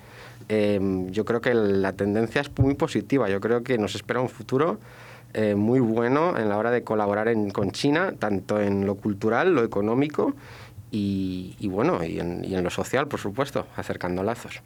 [0.49, 0.79] eh,
[1.11, 3.29] yo creo que la tendencia es muy positiva.
[3.29, 4.79] Yo creo que nos espera un futuro
[5.37, 9.65] eh, muy bueno en la hora de colaborar con China, tanto en lo cultural, lo
[9.65, 10.33] económico
[10.91, 14.61] y, bueno, y en, y en lo social, por supuesto, acercando lazos.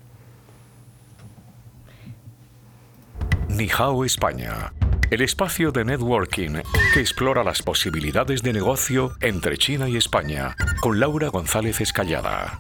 [3.48, 4.72] Nihao España,
[5.10, 6.62] el espacio de networking
[6.94, 12.60] que explora las posibilidades de negocio entre China y España, con Laura González Escallada.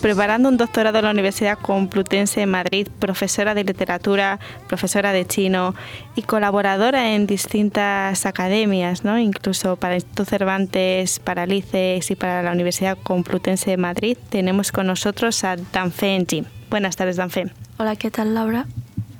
[0.00, 4.38] Preparando un doctorado en la Universidad Complutense de Madrid, profesora de literatura,
[4.68, 5.74] profesora de chino
[6.14, 9.18] y colaboradora en distintas academias, ¿no?
[9.18, 14.18] incluso para el Instituto Cervantes, para LICES y para la Universidad Complutense de Madrid.
[14.28, 16.44] Tenemos con nosotros a Danfe Jim.
[16.68, 17.50] Buenas tardes, Danfe.
[17.78, 18.66] Hola, ¿qué tal, Laura?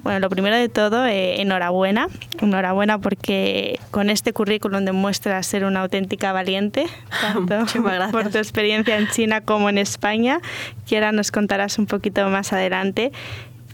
[0.03, 2.09] Bueno, lo primero de todo, eh, enhorabuena.
[2.41, 6.87] Enhorabuena porque con este currículum demuestras ser una auténtica valiente,
[7.21, 7.67] tanto
[8.11, 10.41] por tu experiencia en China como en España,
[10.87, 13.13] que ahora nos contarás un poquito más adelante.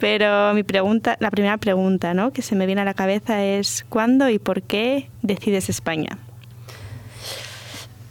[0.01, 2.33] Pero mi pregunta, la primera pregunta ¿no?
[2.33, 6.19] que se me viene a la cabeza es ¿cuándo y por qué decides España?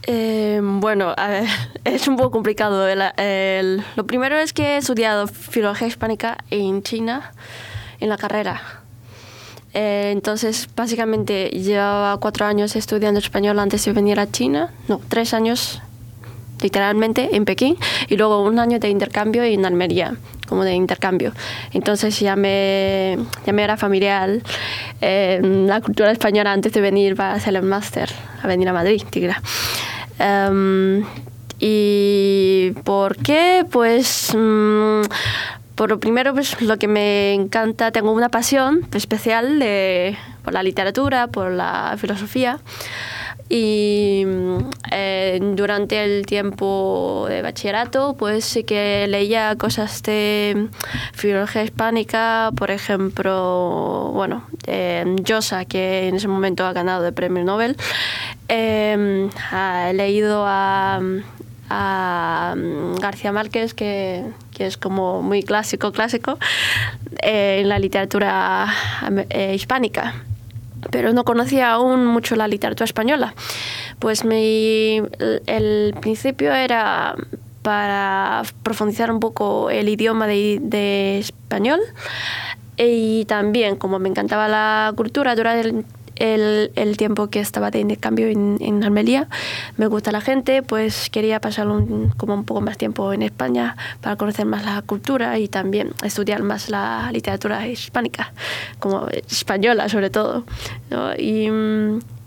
[0.07, 1.45] Eh, bueno, a ver,
[1.83, 2.87] es un poco complicado.
[2.95, 7.31] lo primero es que he estudiado filología hispánica en China
[7.99, 8.61] en la carrera.
[9.73, 14.71] Eh, entonces, básicamente, llevaba cuatro años estudiando español antes de venir a China.
[14.87, 15.81] No, tres años
[16.61, 17.77] literalmente en Pekín
[18.07, 20.15] y luego un año de intercambio en Almería,
[20.47, 21.33] como de intercambio.
[21.73, 24.29] Entonces ya me, ya me era familiar
[25.01, 28.09] eh, la cultura española antes de venir para hacer el máster,
[28.41, 29.41] a venir a Madrid, Tigra.
[30.19, 31.03] Em,
[31.59, 33.65] ¿Y por qué?
[33.69, 34.33] Pues...
[34.35, 35.01] Mm,
[35.75, 40.63] por lo primero, pues lo que me encanta, tengo una pasión especial de, por la
[40.63, 42.59] literatura, por la filosofía.
[43.47, 44.25] Y
[44.91, 50.69] eh, durante el tiempo de bachillerato, pues sí que leía cosas de
[51.13, 55.05] filología hispánica, por ejemplo, bueno, eh,
[55.67, 57.75] que en ese momento ha ganado el premio Nobel.
[58.49, 60.99] Eh, he leído a
[61.69, 62.55] a
[62.99, 64.23] García Márquez, que,
[64.55, 66.37] que, es como muy clásico, clásico,
[67.21, 68.67] eh, en la literatura
[69.29, 70.15] eh, hispánica.
[70.91, 73.33] Pero no conocía aún mucho la literatura española.
[73.99, 75.01] Pues mi,
[75.47, 77.15] el principio era
[77.65, 81.79] para profundizar un poco el idioma de, español
[82.77, 88.27] y también como me encantaba la cultura durante el, el, tiempo que estaba de intercambio
[88.27, 89.27] en, en, Almería.
[89.77, 93.75] Me gusta la gente, pues quería pasar un, como un poco más tiempo en España
[94.01, 98.33] para conocer más la cultura y también estudiar más la literatura hispánica,
[98.79, 100.45] como española sobre todo.
[100.89, 101.13] ¿no?
[101.15, 101.49] Y,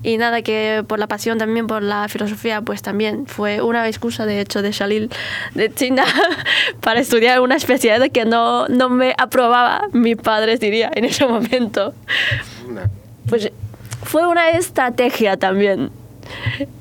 [0.02, 4.26] y nada, que por la pasión también por la filosofía, pues también fue una excusa
[4.26, 5.10] de hecho de salir
[5.54, 6.04] de China
[6.80, 11.94] para estudiar una especialidad que no, no me aprobaba mi padre, diría, en ese momento.
[13.28, 13.50] Pues
[14.08, 15.90] fue una estrategia también.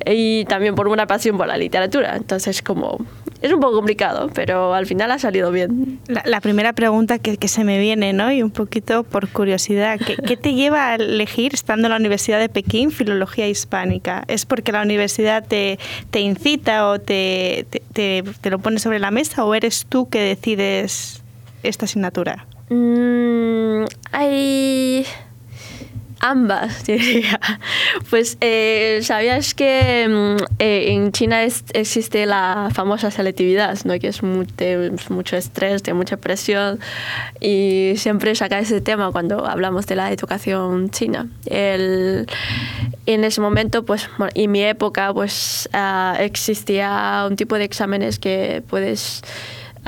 [0.05, 2.15] Y también por una pasión por la literatura.
[2.15, 2.97] Entonces, como
[3.41, 5.99] es un poco complicado, pero al final ha salido bien.
[6.07, 8.31] La, la primera pregunta que, que, se me viene, ¿no?
[8.31, 12.39] Y un poquito por curiosidad, ¿qué, ¿qué, te lleva a elegir, estando en la Universidad
[12.39, 14.23] de Pekín, filología hispánica?
[14.27, 15.77] ¿Es porque la universidad te,
[16.09, 20.19] te incita o te, te, te, lo pone sobre la mesa o eres tú que
[20.19, 21.21] decides
[21.63, 22.45] esta asignatura?
[22.69, 25.05] Mm, hay
[26.19, 27.39] ambas, diría.
[28.09, 33.97] Pues eh, sabías que mm, eh, en China es, existe la famosa selectividad, ¿no?
[33.99, 36.79] que es muy, de mucho estrés, de mucha presión,
[37.39, 41.27] y siempre saca ese tema cuando hablamos de la educación china.
[41.45, 42.27] El,
[43.05, 48.63] en ese momento, pues, en mi época, pues uh, existía un tipo de exámenes que
[48.69, 49.21] puedes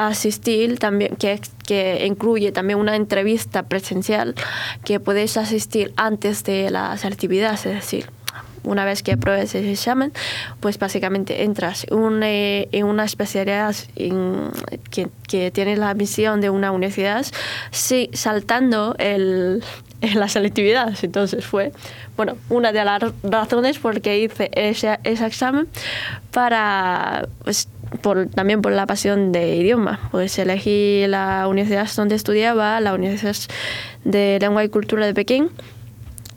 [0.08, 4.34] asistir también, que, que incluye también una entrevista presencial
[4.86, 8.10] que puedes asistir antes de las actividades, es decir,
[8.64, 10.14] una vez que apruebes ese examen,
[10.60, 14.52] pues básicamente entras un, eh, en una especialidad en,
[14.90, 17.26] que, que, tiene la misión de una universidad,
[17.72, 19.64] sí, saltando el,
[20.16, 20.94] la selectividad.
[21.02, 21.72] Entonces fue,
[22.16, 25.68] bueno, una de las razones por que hice ese, ese examen
[26.32, 27.28] para...
[27.44, 27.68] Pues,
[28.02, 30.00] por, también por la pasión de idioma.
[30.12, 33.36] Pues elegí la universidad donde estudiaba, la Universidad
[34.04, 35.50] de Lengua y Cultura de Pekín,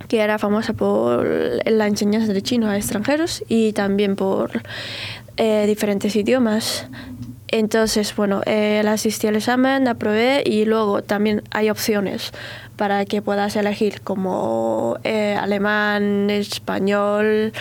[0.09, 1.27] que era famosa por
[1.65, 4.51] la enseñanza de chino a extranjeros y también por
[5.37, 6.87] eh, diferentes idiomas.
[7.49, 12.33] Entonces, bueno, eh, asistí al examen, aprobé y luego también hay opciones
[12.77, 17.53] para que puedas elegir como eh, alemán, español,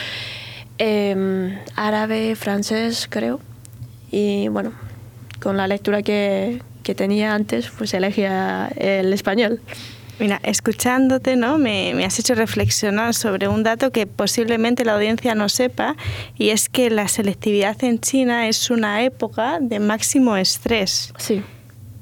[0.78, 3.42] eh, árabe, francés, creo
[4.12, 4.74] y bueno,
[5.42, 9.62] con la lectura que, que tenía antes, pues elegía el español.
[10.20, 11.58] Mira, escuchándote, ¿no?
[11.58, 15.96] Me, me, has hecho reflexionar sobre un dato que posiblemente la audiencia no sepa,
[16.38, 21.12] y es que la selectividad en China es una época de máximo estrés.
[21.18, 21.42] Sí.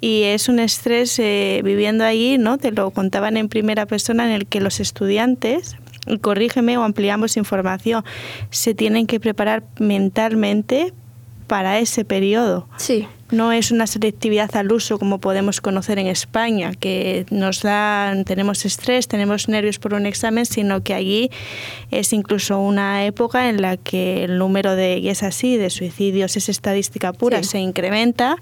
[0.01, 2.57] Y es un estrés eh, viviendo allí, ¿no?
[2.57, 5.77] Te lo contaban en primera persona, en el que los estudiantes,
[6.19, 8.03] corrígeme o ampliamos información,
[8.49, 10.93] se tienen que preparar mentalmente
[11.49, 12.69] para ese periodo.
[12.77, 13.05] Sí.
[13.31, 18.65] No es una selectividad al uso como podemos conocer en España, que nos dan, tenemos
[18.65, 21.29] estrés, tenemos nervios por un examen, sino que allí
[21.91, 26.37] es incluso una época en la que el número de, y es así, de suicidios
[26.37, 27.49] es estadística pura, sí.
[27.49, 28.37] se incrementa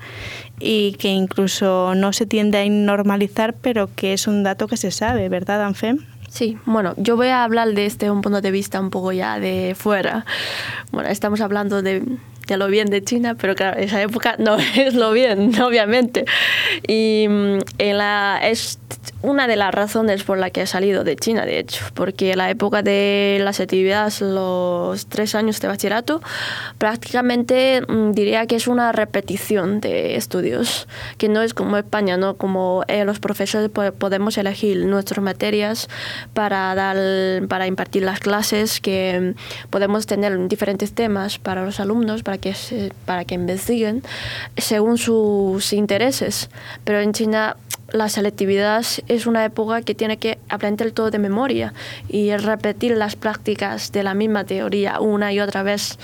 [0.59, 4.91] y que incluso no se tiende a normalizar, pero que es un dato que se
[4.91, 6.05] sabe, ¿verdad, Anfem?
[6.29, 9.39] Sí, bueno, yo voy a hablar de este un punto de vista un poco ya
[9.39, 10.25] de fuera.
[10.91, 12.03] Bueno, estamos hablando de,
[12.47, 16.25] de lo bien de China, pero claro, esa época no es lo bien, obviamente.
[16.87, 18.79] Y en la, es
[19.21, 22.49] una de las razones por la que he salido de China, de hecho, porque la
[22.49, 26.21] época de las actividades, los tres años de bachillerato,
[26.77, 32.37] prácticamente mm, diría que es una repetición de estudios, que no es como España, ¿no?
[32.37, 35.89] Como eh, los profesores podemos elegir nuestras materias
[36.33, 42.23] para, dar, para impartir las clases, que mm, podemos tener diferentes temas para los alumnos,
[42.23, 42.55] para que,
[43.05, 44.03] para que investiguen
[44.57, 46.49] según sus intereses.
[46.83, 47.57] Pero en China
[47.91, 51.73] la selectividad es una época que tiene que aprender todo de memoria
[52.09, 55.97] y repetir las prácticas de la misma teoría una y otra vez.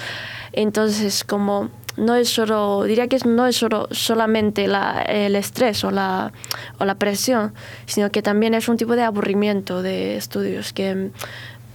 [0.54, 6.32] Entonces, como no es solo, diría que no es solo, solamente el estrés o la,
[6.80, 7.54] o la presión,
[7.86, 11.12] sino que también es un tipo de aburrimiento de estudios que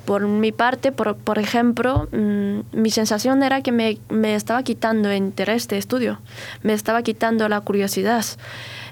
[0.08, 5.12] por mi parte, por, por ejemplo, mm, mi sensación era que me, me, estaba quitando
[5.12, 6.18] interés de estudio,
[6.62, 8.24] me estaba quitando la curiosidad.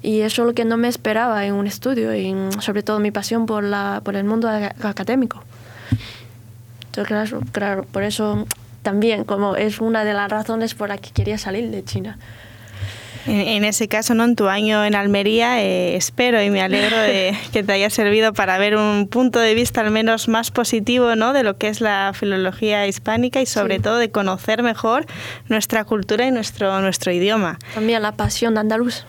[0.02, 3.12] Y eso es lo que no me esperaba en un estudio, y sobre todo mi
[3.12, 4.46] pasión por, la, por el mundo
[4.82, 5.42] académico.
[6.88, 8.46] Entonces, claro, por eso
[8.82, 12.18] también como es una de las razones por las que quería salir de China.
[13.26, 14.24] En, ese caso, ¿no?
[14.24, 18.32] en tu año en Almería, eh, espero y me alegro de que te haya servido
[18.32, 21.32] para ver un punto de vista al menos más positivo ¿no?
[21.32, 25.06] de lo que es la filología hispánica y sobre todo de conocer mejor
[25.48, 27.58] nuestra cultura y nuestro, nuestro idioma.
[27.74, 29.04] También la pasión andaluz.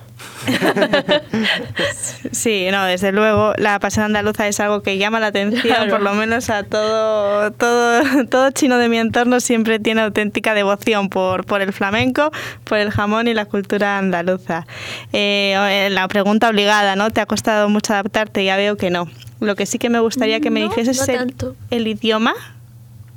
[2.31, 6.13] sí, no, desde luego la pasión andaluza es algo que llama la atención, por lo
[6.13, 11.61] menos a todo, todo, todo chino de mi entorno siempre tiene auténtica devoción por, por
[11.61, 12.31] el flamenco,
[12.63, 14.65] por el jamón y la cultura andaluza.
[15.13, 17.11] Eh, la pregunta obligada, ¿no?
[17.11, 18.43] ¿Te ha costado mucho adaptarte?
[18.43, 19.07] Ya veo que no.
[19.39, 21.21] Lo que sí que me gustaría que me dijeses es
[21.69, 22.33] el, idioma.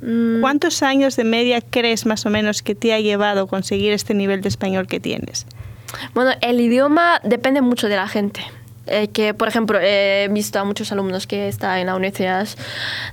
[0.01, 0.41] Mm.
[0.41, 4.41] ¿Cuántos años de media crees más o menos que te ha llevado conseguir este nivel
[4.41, 5.45] de español que tienes?
[6.13, 8.41] Bueno, el idioma depende mucho de la gente.
[8.87, 12.47] Eh, que, por ejemplo, he visto a muchos alumnos que están en la Universidad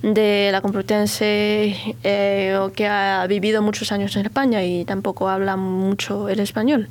[0.02, 5.60] de la Complutense eh, o que ha vivido muchos años en España y tampoco hablan
[5.60, 6.88] mucho el español.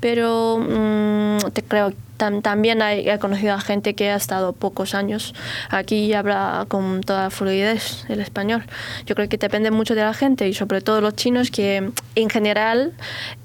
[0.00, 5.34] Pero mm, te creo también he conocido a gente que ha estado pocos años
[5.68, 8.64] aquí y habla con toda fluidez el español.
[9.06, 12.30] Yo creo que depende mucho de la gente y sobre todo los chinos que en
[12.30, 12.92] general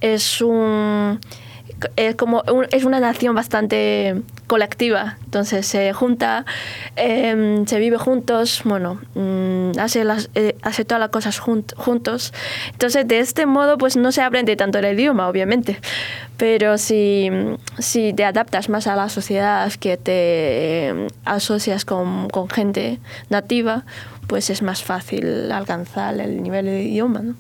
[0.02, 1.20] es un
[1.96, 6.46] es como es una nación bastante colectiva, entonces se junta,
[6.96, 12.34] em, se vive juntos, bueno, mm, hace, las, eh, hace todas las cosas juntos.
[12.72, 15.80] Entonces de este modo pues no se aprende tanto el idioma, obviamente,
[16.38, 17.30] pero si,
[17.78, 23.00] si te adaptas más a la sociedad, que te em, asocias con, con gente
[23.30, 23.86] nativa,
[24.28, 27.20] pues es más fácil alcanzar el nivel de idioma.
[27.22, 27.36] ¿no?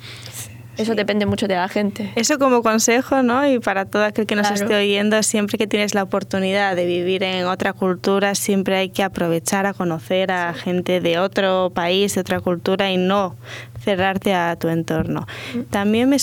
[0.79, 2.09] Eso depende mucho de la gente.
[2.15, 3.45] Eso como consejo, ¿no?
[3.45, 7.21] Y para todo aquel que nos esté oyendo, siempre que tienes la oportunidad de vivir
[7.23, 12.21] en otra cultura, siempre hay que aprovechar a conocer a gente de otro país, de
[12.21, 13.35] otra cultura y no
[13.79, 15.27] cerrarte a tu entorno.
[15.69, 16.17] También me,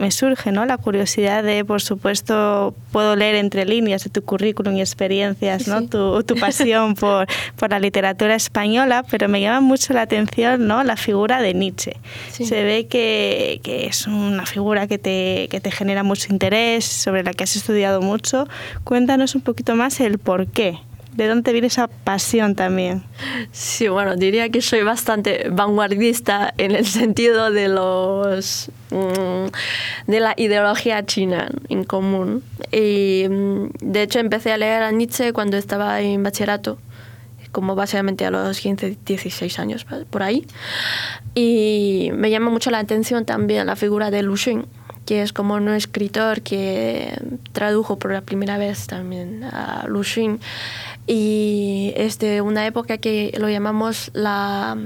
[0.00, 0.66] me, surge ¿no?
[0.66, 5.86] la curiosidad de, por supuesto, puedo leer entre líneas de tu currículum y experiencias, ¿no?
[5.86, 7.26] Tu, tu, pasión por,
[7.56, 10.82] por, la literatura española, pero me llama mucho la atención ¿no?
[10.84, 11.96] la figura de Nietzsche.
[12.30, 17.22] Se ve que, que, es una figura que te, que te genera mucho interés, sobre
[17.22, 18.48] la que has estudiado mucho.
[18.84, 20.78] Cuéntanos un poquito más el por qué.
[21.18, 23.02] ¿De dónde viene esa pasión también?
[23.50, 29.46] Sí, bueno, diría que soy bastante vanguardista en el sentido de los mm,
[30.06, 32.44] de la ideología china en común.
[32.70, 36.78] Y mm, de hecho empecé a leer a Nietzsche cuando estaba en bachillerato,
[37.50, 40.46] como básicamente a los 15, 16 años por ahí.
[41.34, 44.68] Y me llama mucho la atención también la figura de Lu Xun,
[45.08, 47.18] que es como un escritor que
[47.52, 50.38] tradujo por la primera vez también a Lu Xun
[51.06, 54.76] y es de una época que lo llamamos la,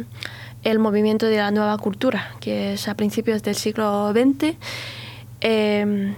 [0.63, 4.55] el movimiento de la nueva cultura, que es a principios del siglo XX,
[5.41, 6.15] em,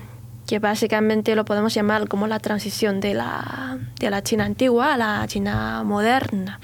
[0.47, 4.97] que básicamente lo podemos llamar como la transición de la, de la China antigua a
[4.99, 6.61] la China moderna.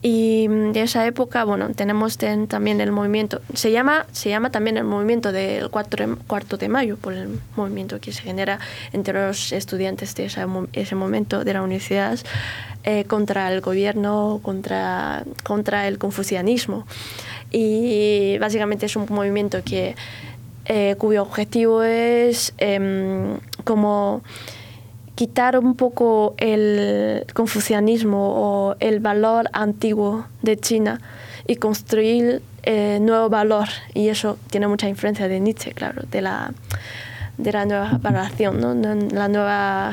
[0.00, 4.84] Y de esa época, bueno, tenemos también el movimiento, se llama, se llama también el
[4.84, 8.60] movimiento del 4, cuarto de mayo, por el movimiento que se genera
[8.92, 12.16] entre los estudiantes de ese, ese momento de la universidad
[12.84, 16.86] eh, contra el gobierno, contra, contra el confucianismo.
[17.50, 19.96] Y básicamente es un movimiento que,
[20.66, 24.22] eh, cuyo objetivo es em, como
[25.18, 31.00] quitar un poco el confucianismo o el valor antiguo de China
[31.48, 33.66] y construir eh, nuevo valor.
[33.94, 36.52] Y eso tiene mucha influencia de Nietzsche, claro, de la,
[37.36, 38.74] de la nueva valoración, ¿no?
[39.10, 39.92] la nueva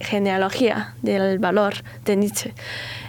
[0.00, 1.74] genealogía del valor
[2.04, 2.52] de Nietzsche.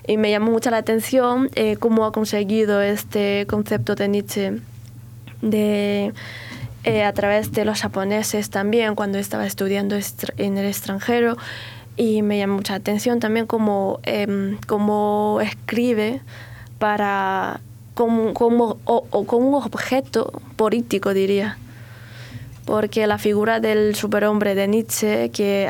[0.05, 4.59] Y me llamó mucho la atención eh, cómo ha conseguido este concepto de Nietzsche
[5.41, 6.13] de,
[6.83, 9.97] eh, a través de los japoneses también, cuando estaba estudiando
[10.37, 11.37] en el extranjero.
[11.97, 16.21] Y me llamó mucha atención también cómo, em, cómo escribe
[16.79, 17.59] para
[17.93, 21.57] como, como, o, como un objeto político, diría
[22.65, 25.67] porque la figura del superhombre de Nietzsche que,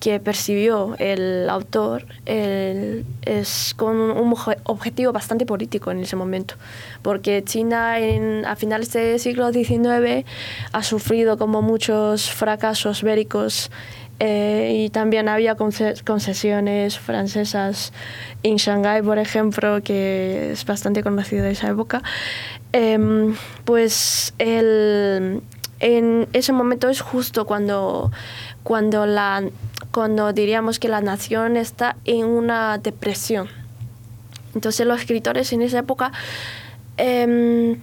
[0.00, 4.34] que percibió el autor es con un
[4.64, 6.54] objetivo bastante político en ese momento,
[7.02, 10.24] porque China en, a finales del siglo XIX
[10.72, 13.70] ha sufrido como muchos fracasos bélicos
[14.20, 17.92] eh, y también había concesiones francesas
[18.42, 22.02] en Shanghái, por ejemplo, que es bastante conocido de esa época.
[22.72, 23.34] Em,
[23.64, 25.42] pues el,
[25.80, 28.12] en ese momento es justo cuando,
[28.62, 29.42] cuando, la,
[29.92, 33.48] cuando diríamos que la nación está en una depresión.
[34.54, 36.12] Entonces los escritores en esa época
[36.96, 37.78] em,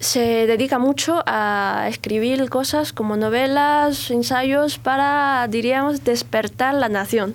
[0.00, 7.34] se dedican mucho a escribir cosas como novelas, ensayos para, diríamos, despertar la nación.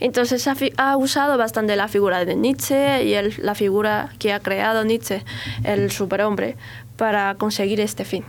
[0.00, 5.22] Entonces ha, usado bastante la figura de Nietzsche y la figura que ha creado Nietzsche,
[5.62, 6.56] el superhombre,
[6.96, 8.24] para conseguir este fin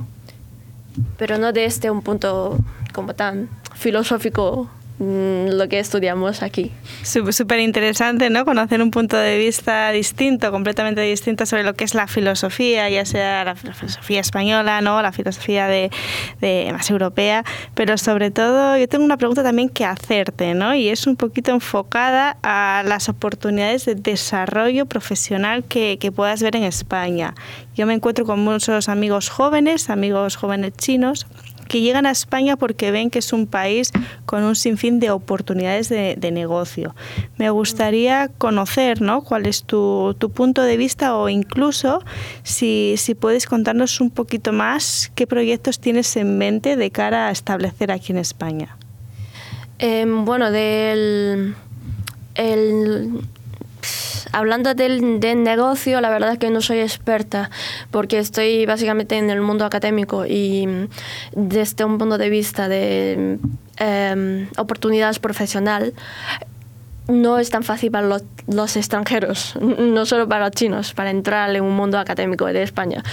[1.18, 2.58] pero no desde un punto
[2.94, 4.70] como tan filosófico
[5.02, 6.72] lo que estudiamos aquí.
[7.02, 8.46] Súper interesante, ¿no?
[8.46, 13.04] Conocer un punto de vista distinto, completamente distinto sobre lo que es la filosofía, ya
[13.06, 15.02] sea la filosofía española, ¿no?
[15.02, 15.90] La filosofía de,
[16.40, 17.44] de, más europea,
[17.74, 20.76] pero sobre todo yo tengo una pregunta también que hacerte, ¿no?
[20.76, 26.56] Y es un poquito enfocada a las oportunidades de desarrollo profesional que, que puedas ver
[26.56, 27.34] en España.
[27.74, 31.26] Yo me encuentro con muchos amigos jóvenes, amigos jóvenes chinos,
[31.72, 33.94] que llegan a España porque ven que es un país
[34.26, 36.94] con un sinfín de oportunidades de, negocio.
[37.38, 39.22] Me gustaría conocer ¿no?
[39.22, 42.04] cuál es tu, punto de vista o incluso
[42.44, 47.32] si, si, puedes contarnos un poquito más qué proyectos tienes en mente de cara a
[47.32, 48.76] establecer aquí en España.
[49.80, 51.56] Em, bueno, del
[52.36, 53.22] el,
[54.32, 57.50] hablando del, negocio, la verdad es que no soy experta
[57.92, 60.68] porque estoy básicamente en el mundo académico y
[61.34, 63.40] desde un punto de vista de
[63.78, 65.94] em, oportunidades profesional
[67.08, 71.54] no es tan fácil para los, los, extranjeros, no solo para los chinos, para entrar
[71.56, 73.04] en un mundo académico de España,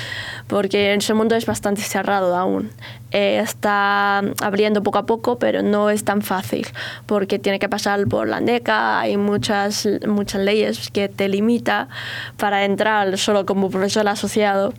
[0.47, 2.71] porque ese mundo es bastante cerrado aún.
[3.11, 6.67] Eh, está abriendo poco a poco, pero no es tan fácil,
[7.07, 11.89] porque tiene que pasar por la NECA, hay muchas, muchas leyes que te limita
[12.37, 14.75] para entrar solo como profesor asociado,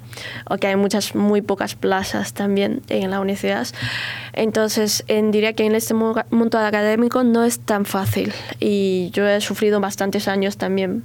[0.48, 3.68] o que hay muchas, muy pocas plazas también en la universidad.
[4.34, 9.42] Entonces, en, diría que en este mundo académico no es tan fácil y yo he
[9.42, 11.04] sufrido bastantes años también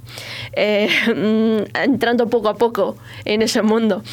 [0.53, 0.89] eh,
[1.73, 2.95] entrando poco a poco
[3.25, 4.03] en ese mundo.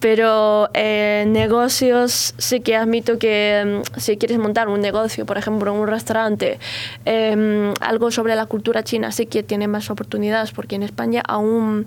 [0.00, 5.72] Pero eh, negocios, sí que admito que mm, si quieres montar un negocio, por ejemplo,
[5.72, 6.58] un restaurante,
[7.06, 11.86] em, algo sobre la cultura china, sí que tiene más oportunidades porque en España aún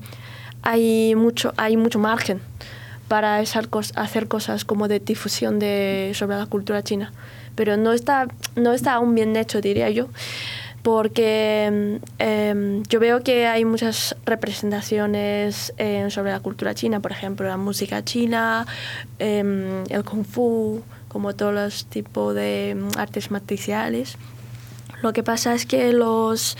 [0.63, 2.41] hay mucho, hay mucho margen
[3.07, 7.13] para hacer cosas como de difusión de, sobre la cultura china.
[7.53, 10.09] Pero no está, no está aún bien hecho, diría yo
[10.85, 17.47] porque em, yo veo que hay muchas representaciones eh, sobre la cultura china, por ejemplo,
[17.47, 18.67] la música china,
[19.17, 24.15] em, el kung fu, como todos los tipos de em, artes marciales.
[25.01, 26.55] Lo que pasa es que los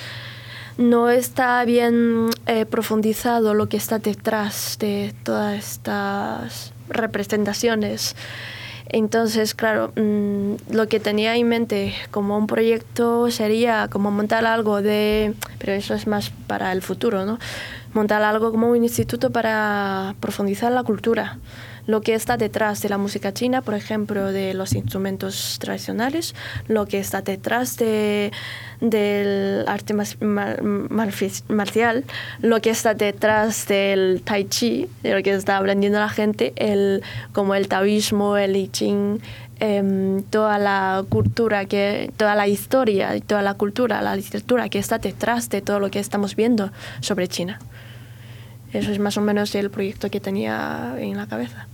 [0.80, 8.16] no está bien eh, profundizado lo que está detrás de todas estas representaciones.
[8.88, 14.82] Entonces, claro, mm, lo que tenía en mente como un proyecto sería como montar algo
[14.82, 17.40] de, pero eso es más para el futuro, ¿no?
[17.94, 21.40] Montar algo como un instituto para profundizar la cultura
[21.88, 26.36] lo que está detrás de la música china, por ejemplo, de los instrumentos tradicionales,
[26.68, 28.32] lo que está detrás de,
[28.82, 29.94] del arte
[31.48, 32.04] marcial,
[32.42, 37.04] lo que está detrás del tai chi, de lo que está aprendiendo la gente, el,
[37.34, 39.22] como el taoísmo, el I Ching,
[39.60, 44.98] em, toda la cultura, que, toda la historia toda la cultura, la literatura que está
[44.98, 47.60] detrás de todo lo que estamos viendo sobre China.
[48.74, 51.68] Eso es más o menos el proyecto que tenía en la cabeza.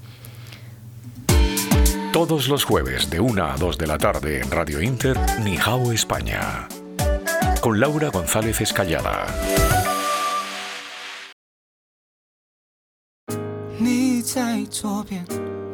[2.13, 6.67] Todos los jueves de 1 a 2 de la tarde en Radio Inter, Nihao España.
[7.61, 9.27] Con Laura González Escallada.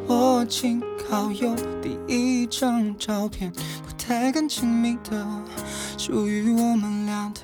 [0.05, 5.25] 我请好友第一张照片，不太敢亲密的，
[5.97, 7.39] 属于我们俩的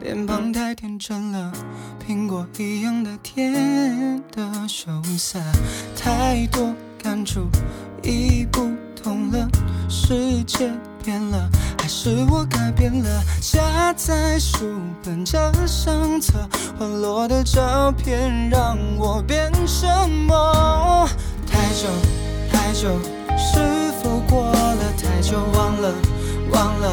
[0.00, 1.52] 脸庞太天真了，
[2.04, 5.38] 苹果一样的甜的羞涩，
[5.94, 7.42] 太多感触
[8.05, 8.69] 已不
[9.01, 9.47] 同了，
[9.89, 10.69] 世界
[11.03, 11.49] 变了，
[11.81, 13.23] 还是我改变了？
[13.41, 14.65] 夹在书
[15.03, 16.33] 本这相册，
[16.77, 19.87] 滑落的照片让我变什
[20.27, 21.09] 么？
[21.49, 21.87] 太久
[22.51, 22.89] 太久，
[23.37, 25.37] 是否过了太久？
[25.53, 25.91] 忘了
[26.51, 26.91] 忘了，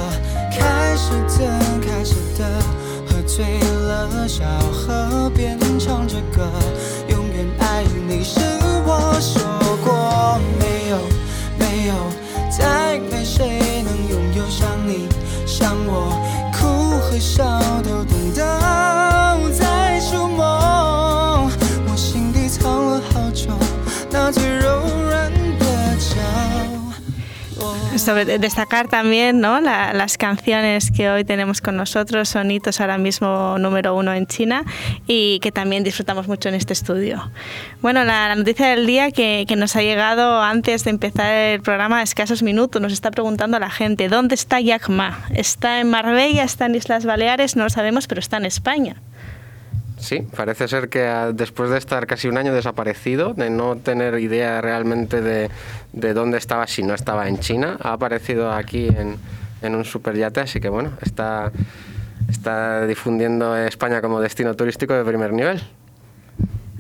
[0.51, 2.63] 开始的开始的，
[3.07, 6.51] 喝醉了，小河边唱着歌，
[7.09, 8.41] 永远爱你是
[8.87, 9.43] 我说
[9.85, 10.97] 过没有
[11.59, 11.95] 没有，
[12.51, 15.09] 再没谁能拥有像你
[15.47, 16.19] 像我，
[16.53, 17.45] 哭和笑
[17.83, 18.43] 都懂得
[28.03, 29.61] Sobre destacar también ¿no?
[29.61, 34.27] La- las canciones que hoy tenemos con nosotros son hitos ahora mismo número uno en
[34.27, 34.65] China
[35.07, 37.31] y que también disfrutamos mucho en este estudio.
[37.81, 41.63] Bueno, la, la noticia del día que, que nos ha llegado antes de empezar el
[41.63, 45.21] programa escasos minutos, nos está preguntando la gente, ¿dónde está Jack Ma?
[45.33, 46.43] ¿Está en Marbella?
[46.43, 47.55] ¿Está en Islas Baleares?
[47.55, 48.97] No lo sabemos, pero está en España.
[50.03, 54.19] Sí, parece ser que ah, después de estar casi un año desaparecido, de no tener
[54.19, 55.49] idea realmente de,
[55.93, 59.17] de dónde estaba, si no estaba en China, ha aparecido aquí en,
[59.63, 61.53] en un superyate, así que bueno, está,
[62.29, 65.63] está difundiendo España como destino turístico de primer nivel.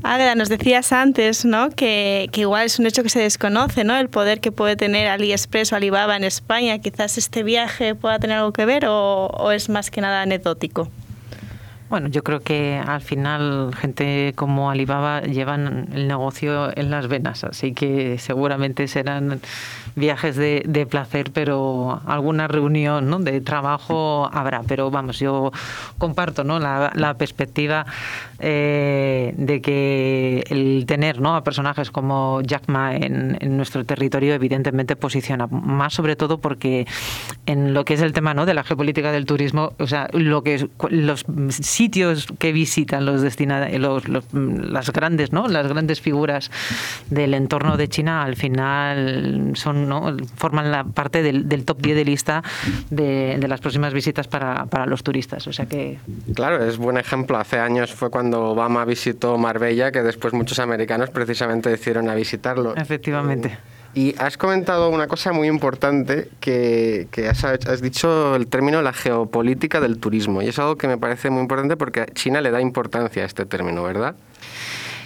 [0.03, 1.70] Águeda, nos decías antes ¿no?
[1.70, 3.97] que, que igual es un hecho que se desconoce, ¿no?
[3.97, 6.81] el poder que puede tener AliExpress o Alibaba en España.
[6.81, 10.91] Quizás este viaje pueda tener algo que ver o, o es más que nada anecdótico.
[11.93, 17.45] Bueno, yo creo que al final gente como Alibaba llevan el negocio en las venas,
[17.45, 19.43] así que seguramente serán
[19.95, 23.18] viajes de, de placer, pero alguna reunión ¿no?
[23.18, 24.62] de trabajo habrá.
[24.66, 25.53] Pero vamos, yo
[25.99, 26.59] comparto ¿no?
[26.59, 27.86] la, la perspectiva
[28.38, 31.36] eh, de que el tener ¿no?
[31.36, 36.86] a personajes como Jack Ma en, en, nuestro territorio evidentemente posiciona más sobre todo porque
[37.47, 38.47] en lo que es el tema ¿no?
[38.47, 43.22] de la geopolítica del turismo, o sea, lo que es, los sitios que visitan los
[43.22, 45.49] destinados, los, los, las grandes, ¿no?
[45.49, 46.51] Las grandes figuras
[47.11, 50.16] del entorno de China al final son, ¿no?
[50.37, 52.43] forman la parte del, del top 10 de lista
[52.91, 55.47] de, de, las próximas visitas para, para los turistas.
[55.47, 55.99] O sea que.
[56.35, 57.39] Claro, es buen ejemplo.
[57.39, 62.74] Hace años fue cuando Obama visitó Marbella, que después muchos americanos precisamente decidieron a visitarlo.
[62.76, 63.59] Efectivamente.
[63.95, 68.95] Y has comentado una cosa muy importante que, que has, has, dicho el término la
[68.95, 70.41] geopolítica del turismo.
[70.41, 73.45] Y es algo que me parece muy importante porque China le da importancia a este
[73.45, 74.14] término, ¿verdad?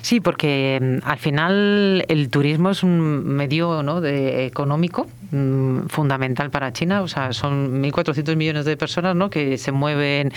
[0.07, 4.01] Sí, porque al final el turismo es un medio ¿no?
[4.01, 7.03] de, económico mmm, fundamental para China.
[7.03, 9.31] O sea, son 1.400 millones de personas ¿no?
[9.31, 10.33] que se mueven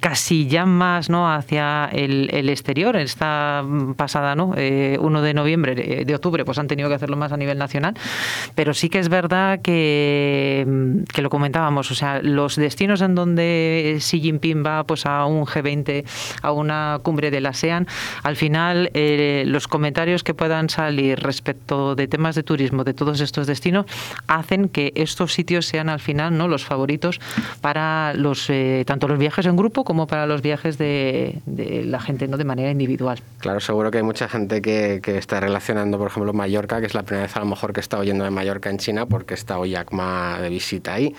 [0.00, 1.32] casi ya más ¿no?
[1.32, 2.96] hacia el, exterior.
[2.96, 3.64] Esta
[3.96, 4.54] pasada, ¿no?
[4.56, 7.94] Eh, 1 de noviembre, de octubre, pues han tenido que hacerlo más a nivel nacional.
[8.54, 10.66] Pero sí que es verdad que,
[11.12, 11.90] que lo comentábamos.
[11.90, 16.04] O sea, los destinos en donde Xi Jinping va pues, a un G20,
[16.42, 17.86] a una cumbre de la ASEAN,
[18.22, 23.20] al final eh, los comentarios que puedan salir respecto de temas de turismo de todos
[23.20, 23.86] estos destinos
[24.26, 27.20] hacen que estos sitios sean al final no los favoritos
[27.60, 31.40] para los eh, tanto los viajes en grupo como para los viajes de,
[31.86, 33.20] la gente no de manera individual.
[33.38, 36.94] Claro, seguro que hay mucha gente que, que, está relacionando, por ejemplo, Mallorca, que es
[36.94, 39.64] la primera vez a lo mejor que está oyendo de Mallorca en China porque está
[39.64, 41.14] Jack Ma de visita ahí.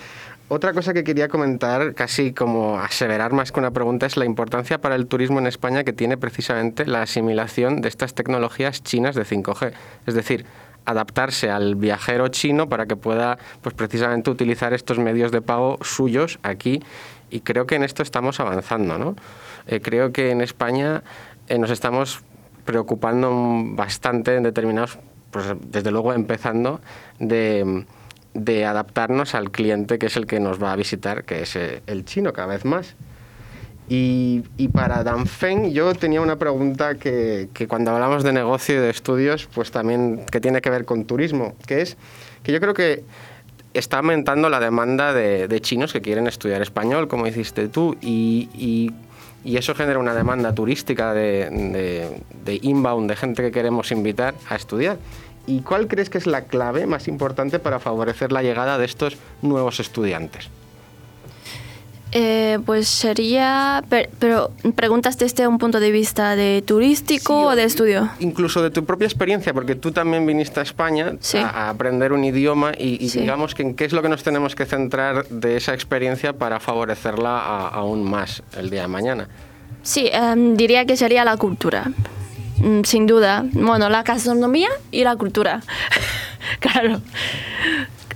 [0.48, 4.80] Otra cosa que quería comentar, casi como aseverar más que una pregunta, es la importancia
[4.80, 9.24] para el turismo en España que tiene precisamente la asimilación de estas tecnologías chinas de
[9.24, 9.72] 5G.
[10.06, 10.46] Es decir,
[10.86, 16.38] adaptarse al viajero chino para que pueda pues precisamente utilizar estos medios de pago suyos
[16.42, 16.82] aquí
[17.28, 19.16] y creo que en esto estamos avanzando ¿no?
[19.66, 21.02] Eh, creo que en España
[21.48, 22.22] eh, nos estamos
[22.64, 23.30] preocupando
[23.74, 24.98] bastante en determinados
[25.30, 26.80] pues desde luego empezando
[27.18, 27.84] de,
[28.32, 31.82] de, adaptarnos al cliente que es el que nos va a visitar que es eh,
[31.86, 32.94] el chino cada vez más
[33.88, 38.76] y, y, para Dan Feng yo tenía una pregunta que, que, cuando hablamos de negocio
[38.76, 41.96] y de estudios, pues también que tiene que ver con turismo, que es
[42.42, 43.04] que yo creo que
[43.74, 48.48] está aumentando la demanda de, de chinos que quieren estudiar español, como hiciste tú, y,
[48.54, 48.92] y,
[49.44, 54.34] y eso genera una demanda turística de, de, de inbound, de gente que queremos invitar
[54.48, 54.98] a estudiar.
[55.46, 59.16] ¿Y cuál crees que es la clave más importante para favorecer la llegada de estos
[59.42, 60.50] nuevos estudiantes?
[62.12, 68.10] Eh, pues sería, pero, preguntas desde un punto de vista de turístico o de estudio.
[68.20, 72.72] Incluso de tu propia experiencia, porque tú también viniste a España a, aprender un idioma
[72.78, 76.32] y, digamos que en qué es lo que nos tenemos que centrar de esa experiencia
[76.32, 79.28] para favorecerla aún más el día de mañana.
[79.82, 81.90] Sí, em, diría que sería la cultura,
[82.58, 83.44] mm, sin duda.
[83.52, 85.60] Bueno, la gastronomía y la cultura.
[86.60, 87.00] claro.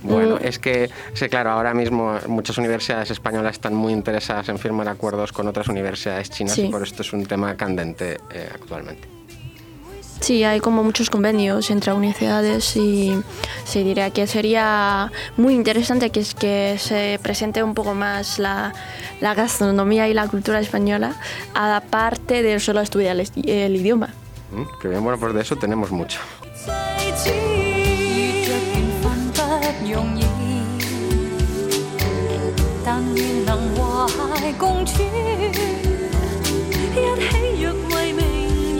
[0.03, 0.45] Bueno, mm.
[0.45, 5.31] es que, sí, claro, ahora mismo muchas universidades españolas están muy interesadas en firmar acuerdos
[5.31, 9.07] con otras universidades chinas y por esto es un tema candente eh, actualmente.
[10.21, 13.19] Sí, hay como muchos convenios entre universidades y
[13.63, 18.71] se diría que sería muy interesante que, que se presente un poco más la,
[19.19, 21.15] la gastronomía y la cultura española,
[21.55, 24.09] aparte de solo estudiar el, idioma.
[24.51, 26.19] Mm, qué bien, bueno, pues de eso tenemos mucho.
[33.01, 35.01] 但愿能和谐共处。
[36.93, 38.21] 一起若为名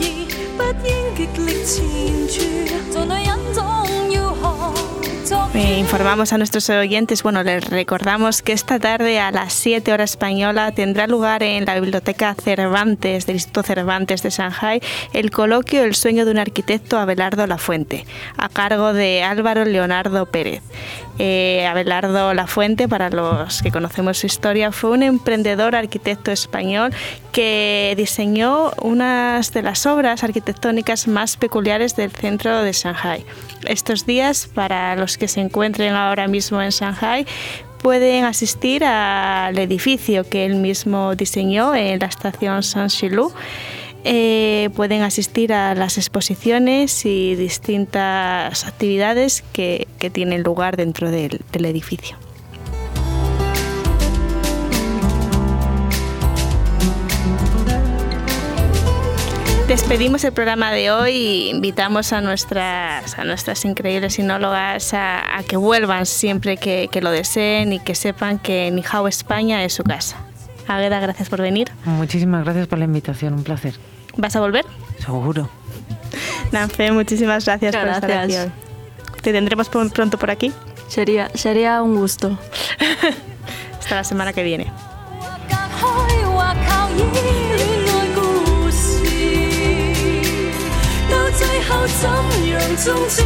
[0.00, 1.74] 义，不应极力缠
[2.28, 2.34] 住，
[2.92, 3.58] 做女人总
[4.10, 4.16] 要
[5.24, 5.41] 学。
[5.54, 11.06] Informamos a nuestros oyentes, bueno, les recordamos que esta tarde a las 7 horas española tendrá
[11.06, 14.80] lugar en la Biblioteca Cervantes del Instituto Cervantes de Shanghai
[15.12, 18.06] el coloquio El sueño de un arquitecto Abelardo Lafuente,
[18.38, 20.62] a cargo de Álvaro Leonardo Pérez.
[21.18, 26.94] Eh, Abelardo Lafuente, para los que conocemos su historia, fue un emprendedor arquitecto español
[27.32, 33.26] que diseñó unas de las obras arquitectónicas más peculiares del centro de Shanghai.
[33.66, 37.26] Estos días, para los que se encuentren ahora mismo en Shanghai,
[37.82, 43.32] pueden asistir al edificio que él mismo diseñó en la estación Shilu.
[44.04, 52.16] Eh, pueden asistir a las exposiciones y distintas actividades que, tienen lugar dentro del edificio.
[59.72, 65.56] Despedimos el programa de hoy e invitamos a nuestras, a nuestras increíbles sinólogas a, que
[65.56, 70.18] vuelvan siempre que, lo deseen y que sepan que Nihao España es su casa.
[70.68, 71.72] Agueda, gracias por venir.
[71.86, 73.72] Muchísimas gracias por la invitación, un placer.
[74.18, 74.66] ¿Vas a volver?
[74.98, 75.48] Seguro.
[76.52, 78.34] Nanfe, muchísimas gracias por estar aquí
[79.22, 80.52] ¿Te tendremos pronto por aquí?
[80.88, 82.38] Sería, sería un gusto.
[83.80, 84.70] Hasta la semana que viene.
[91.86, 92.08] 怎
[92.48, 93.22] 样终止？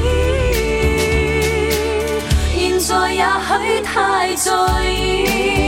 [2.54, 4.50] 现在也许太在
[4.90, 5.65] 意。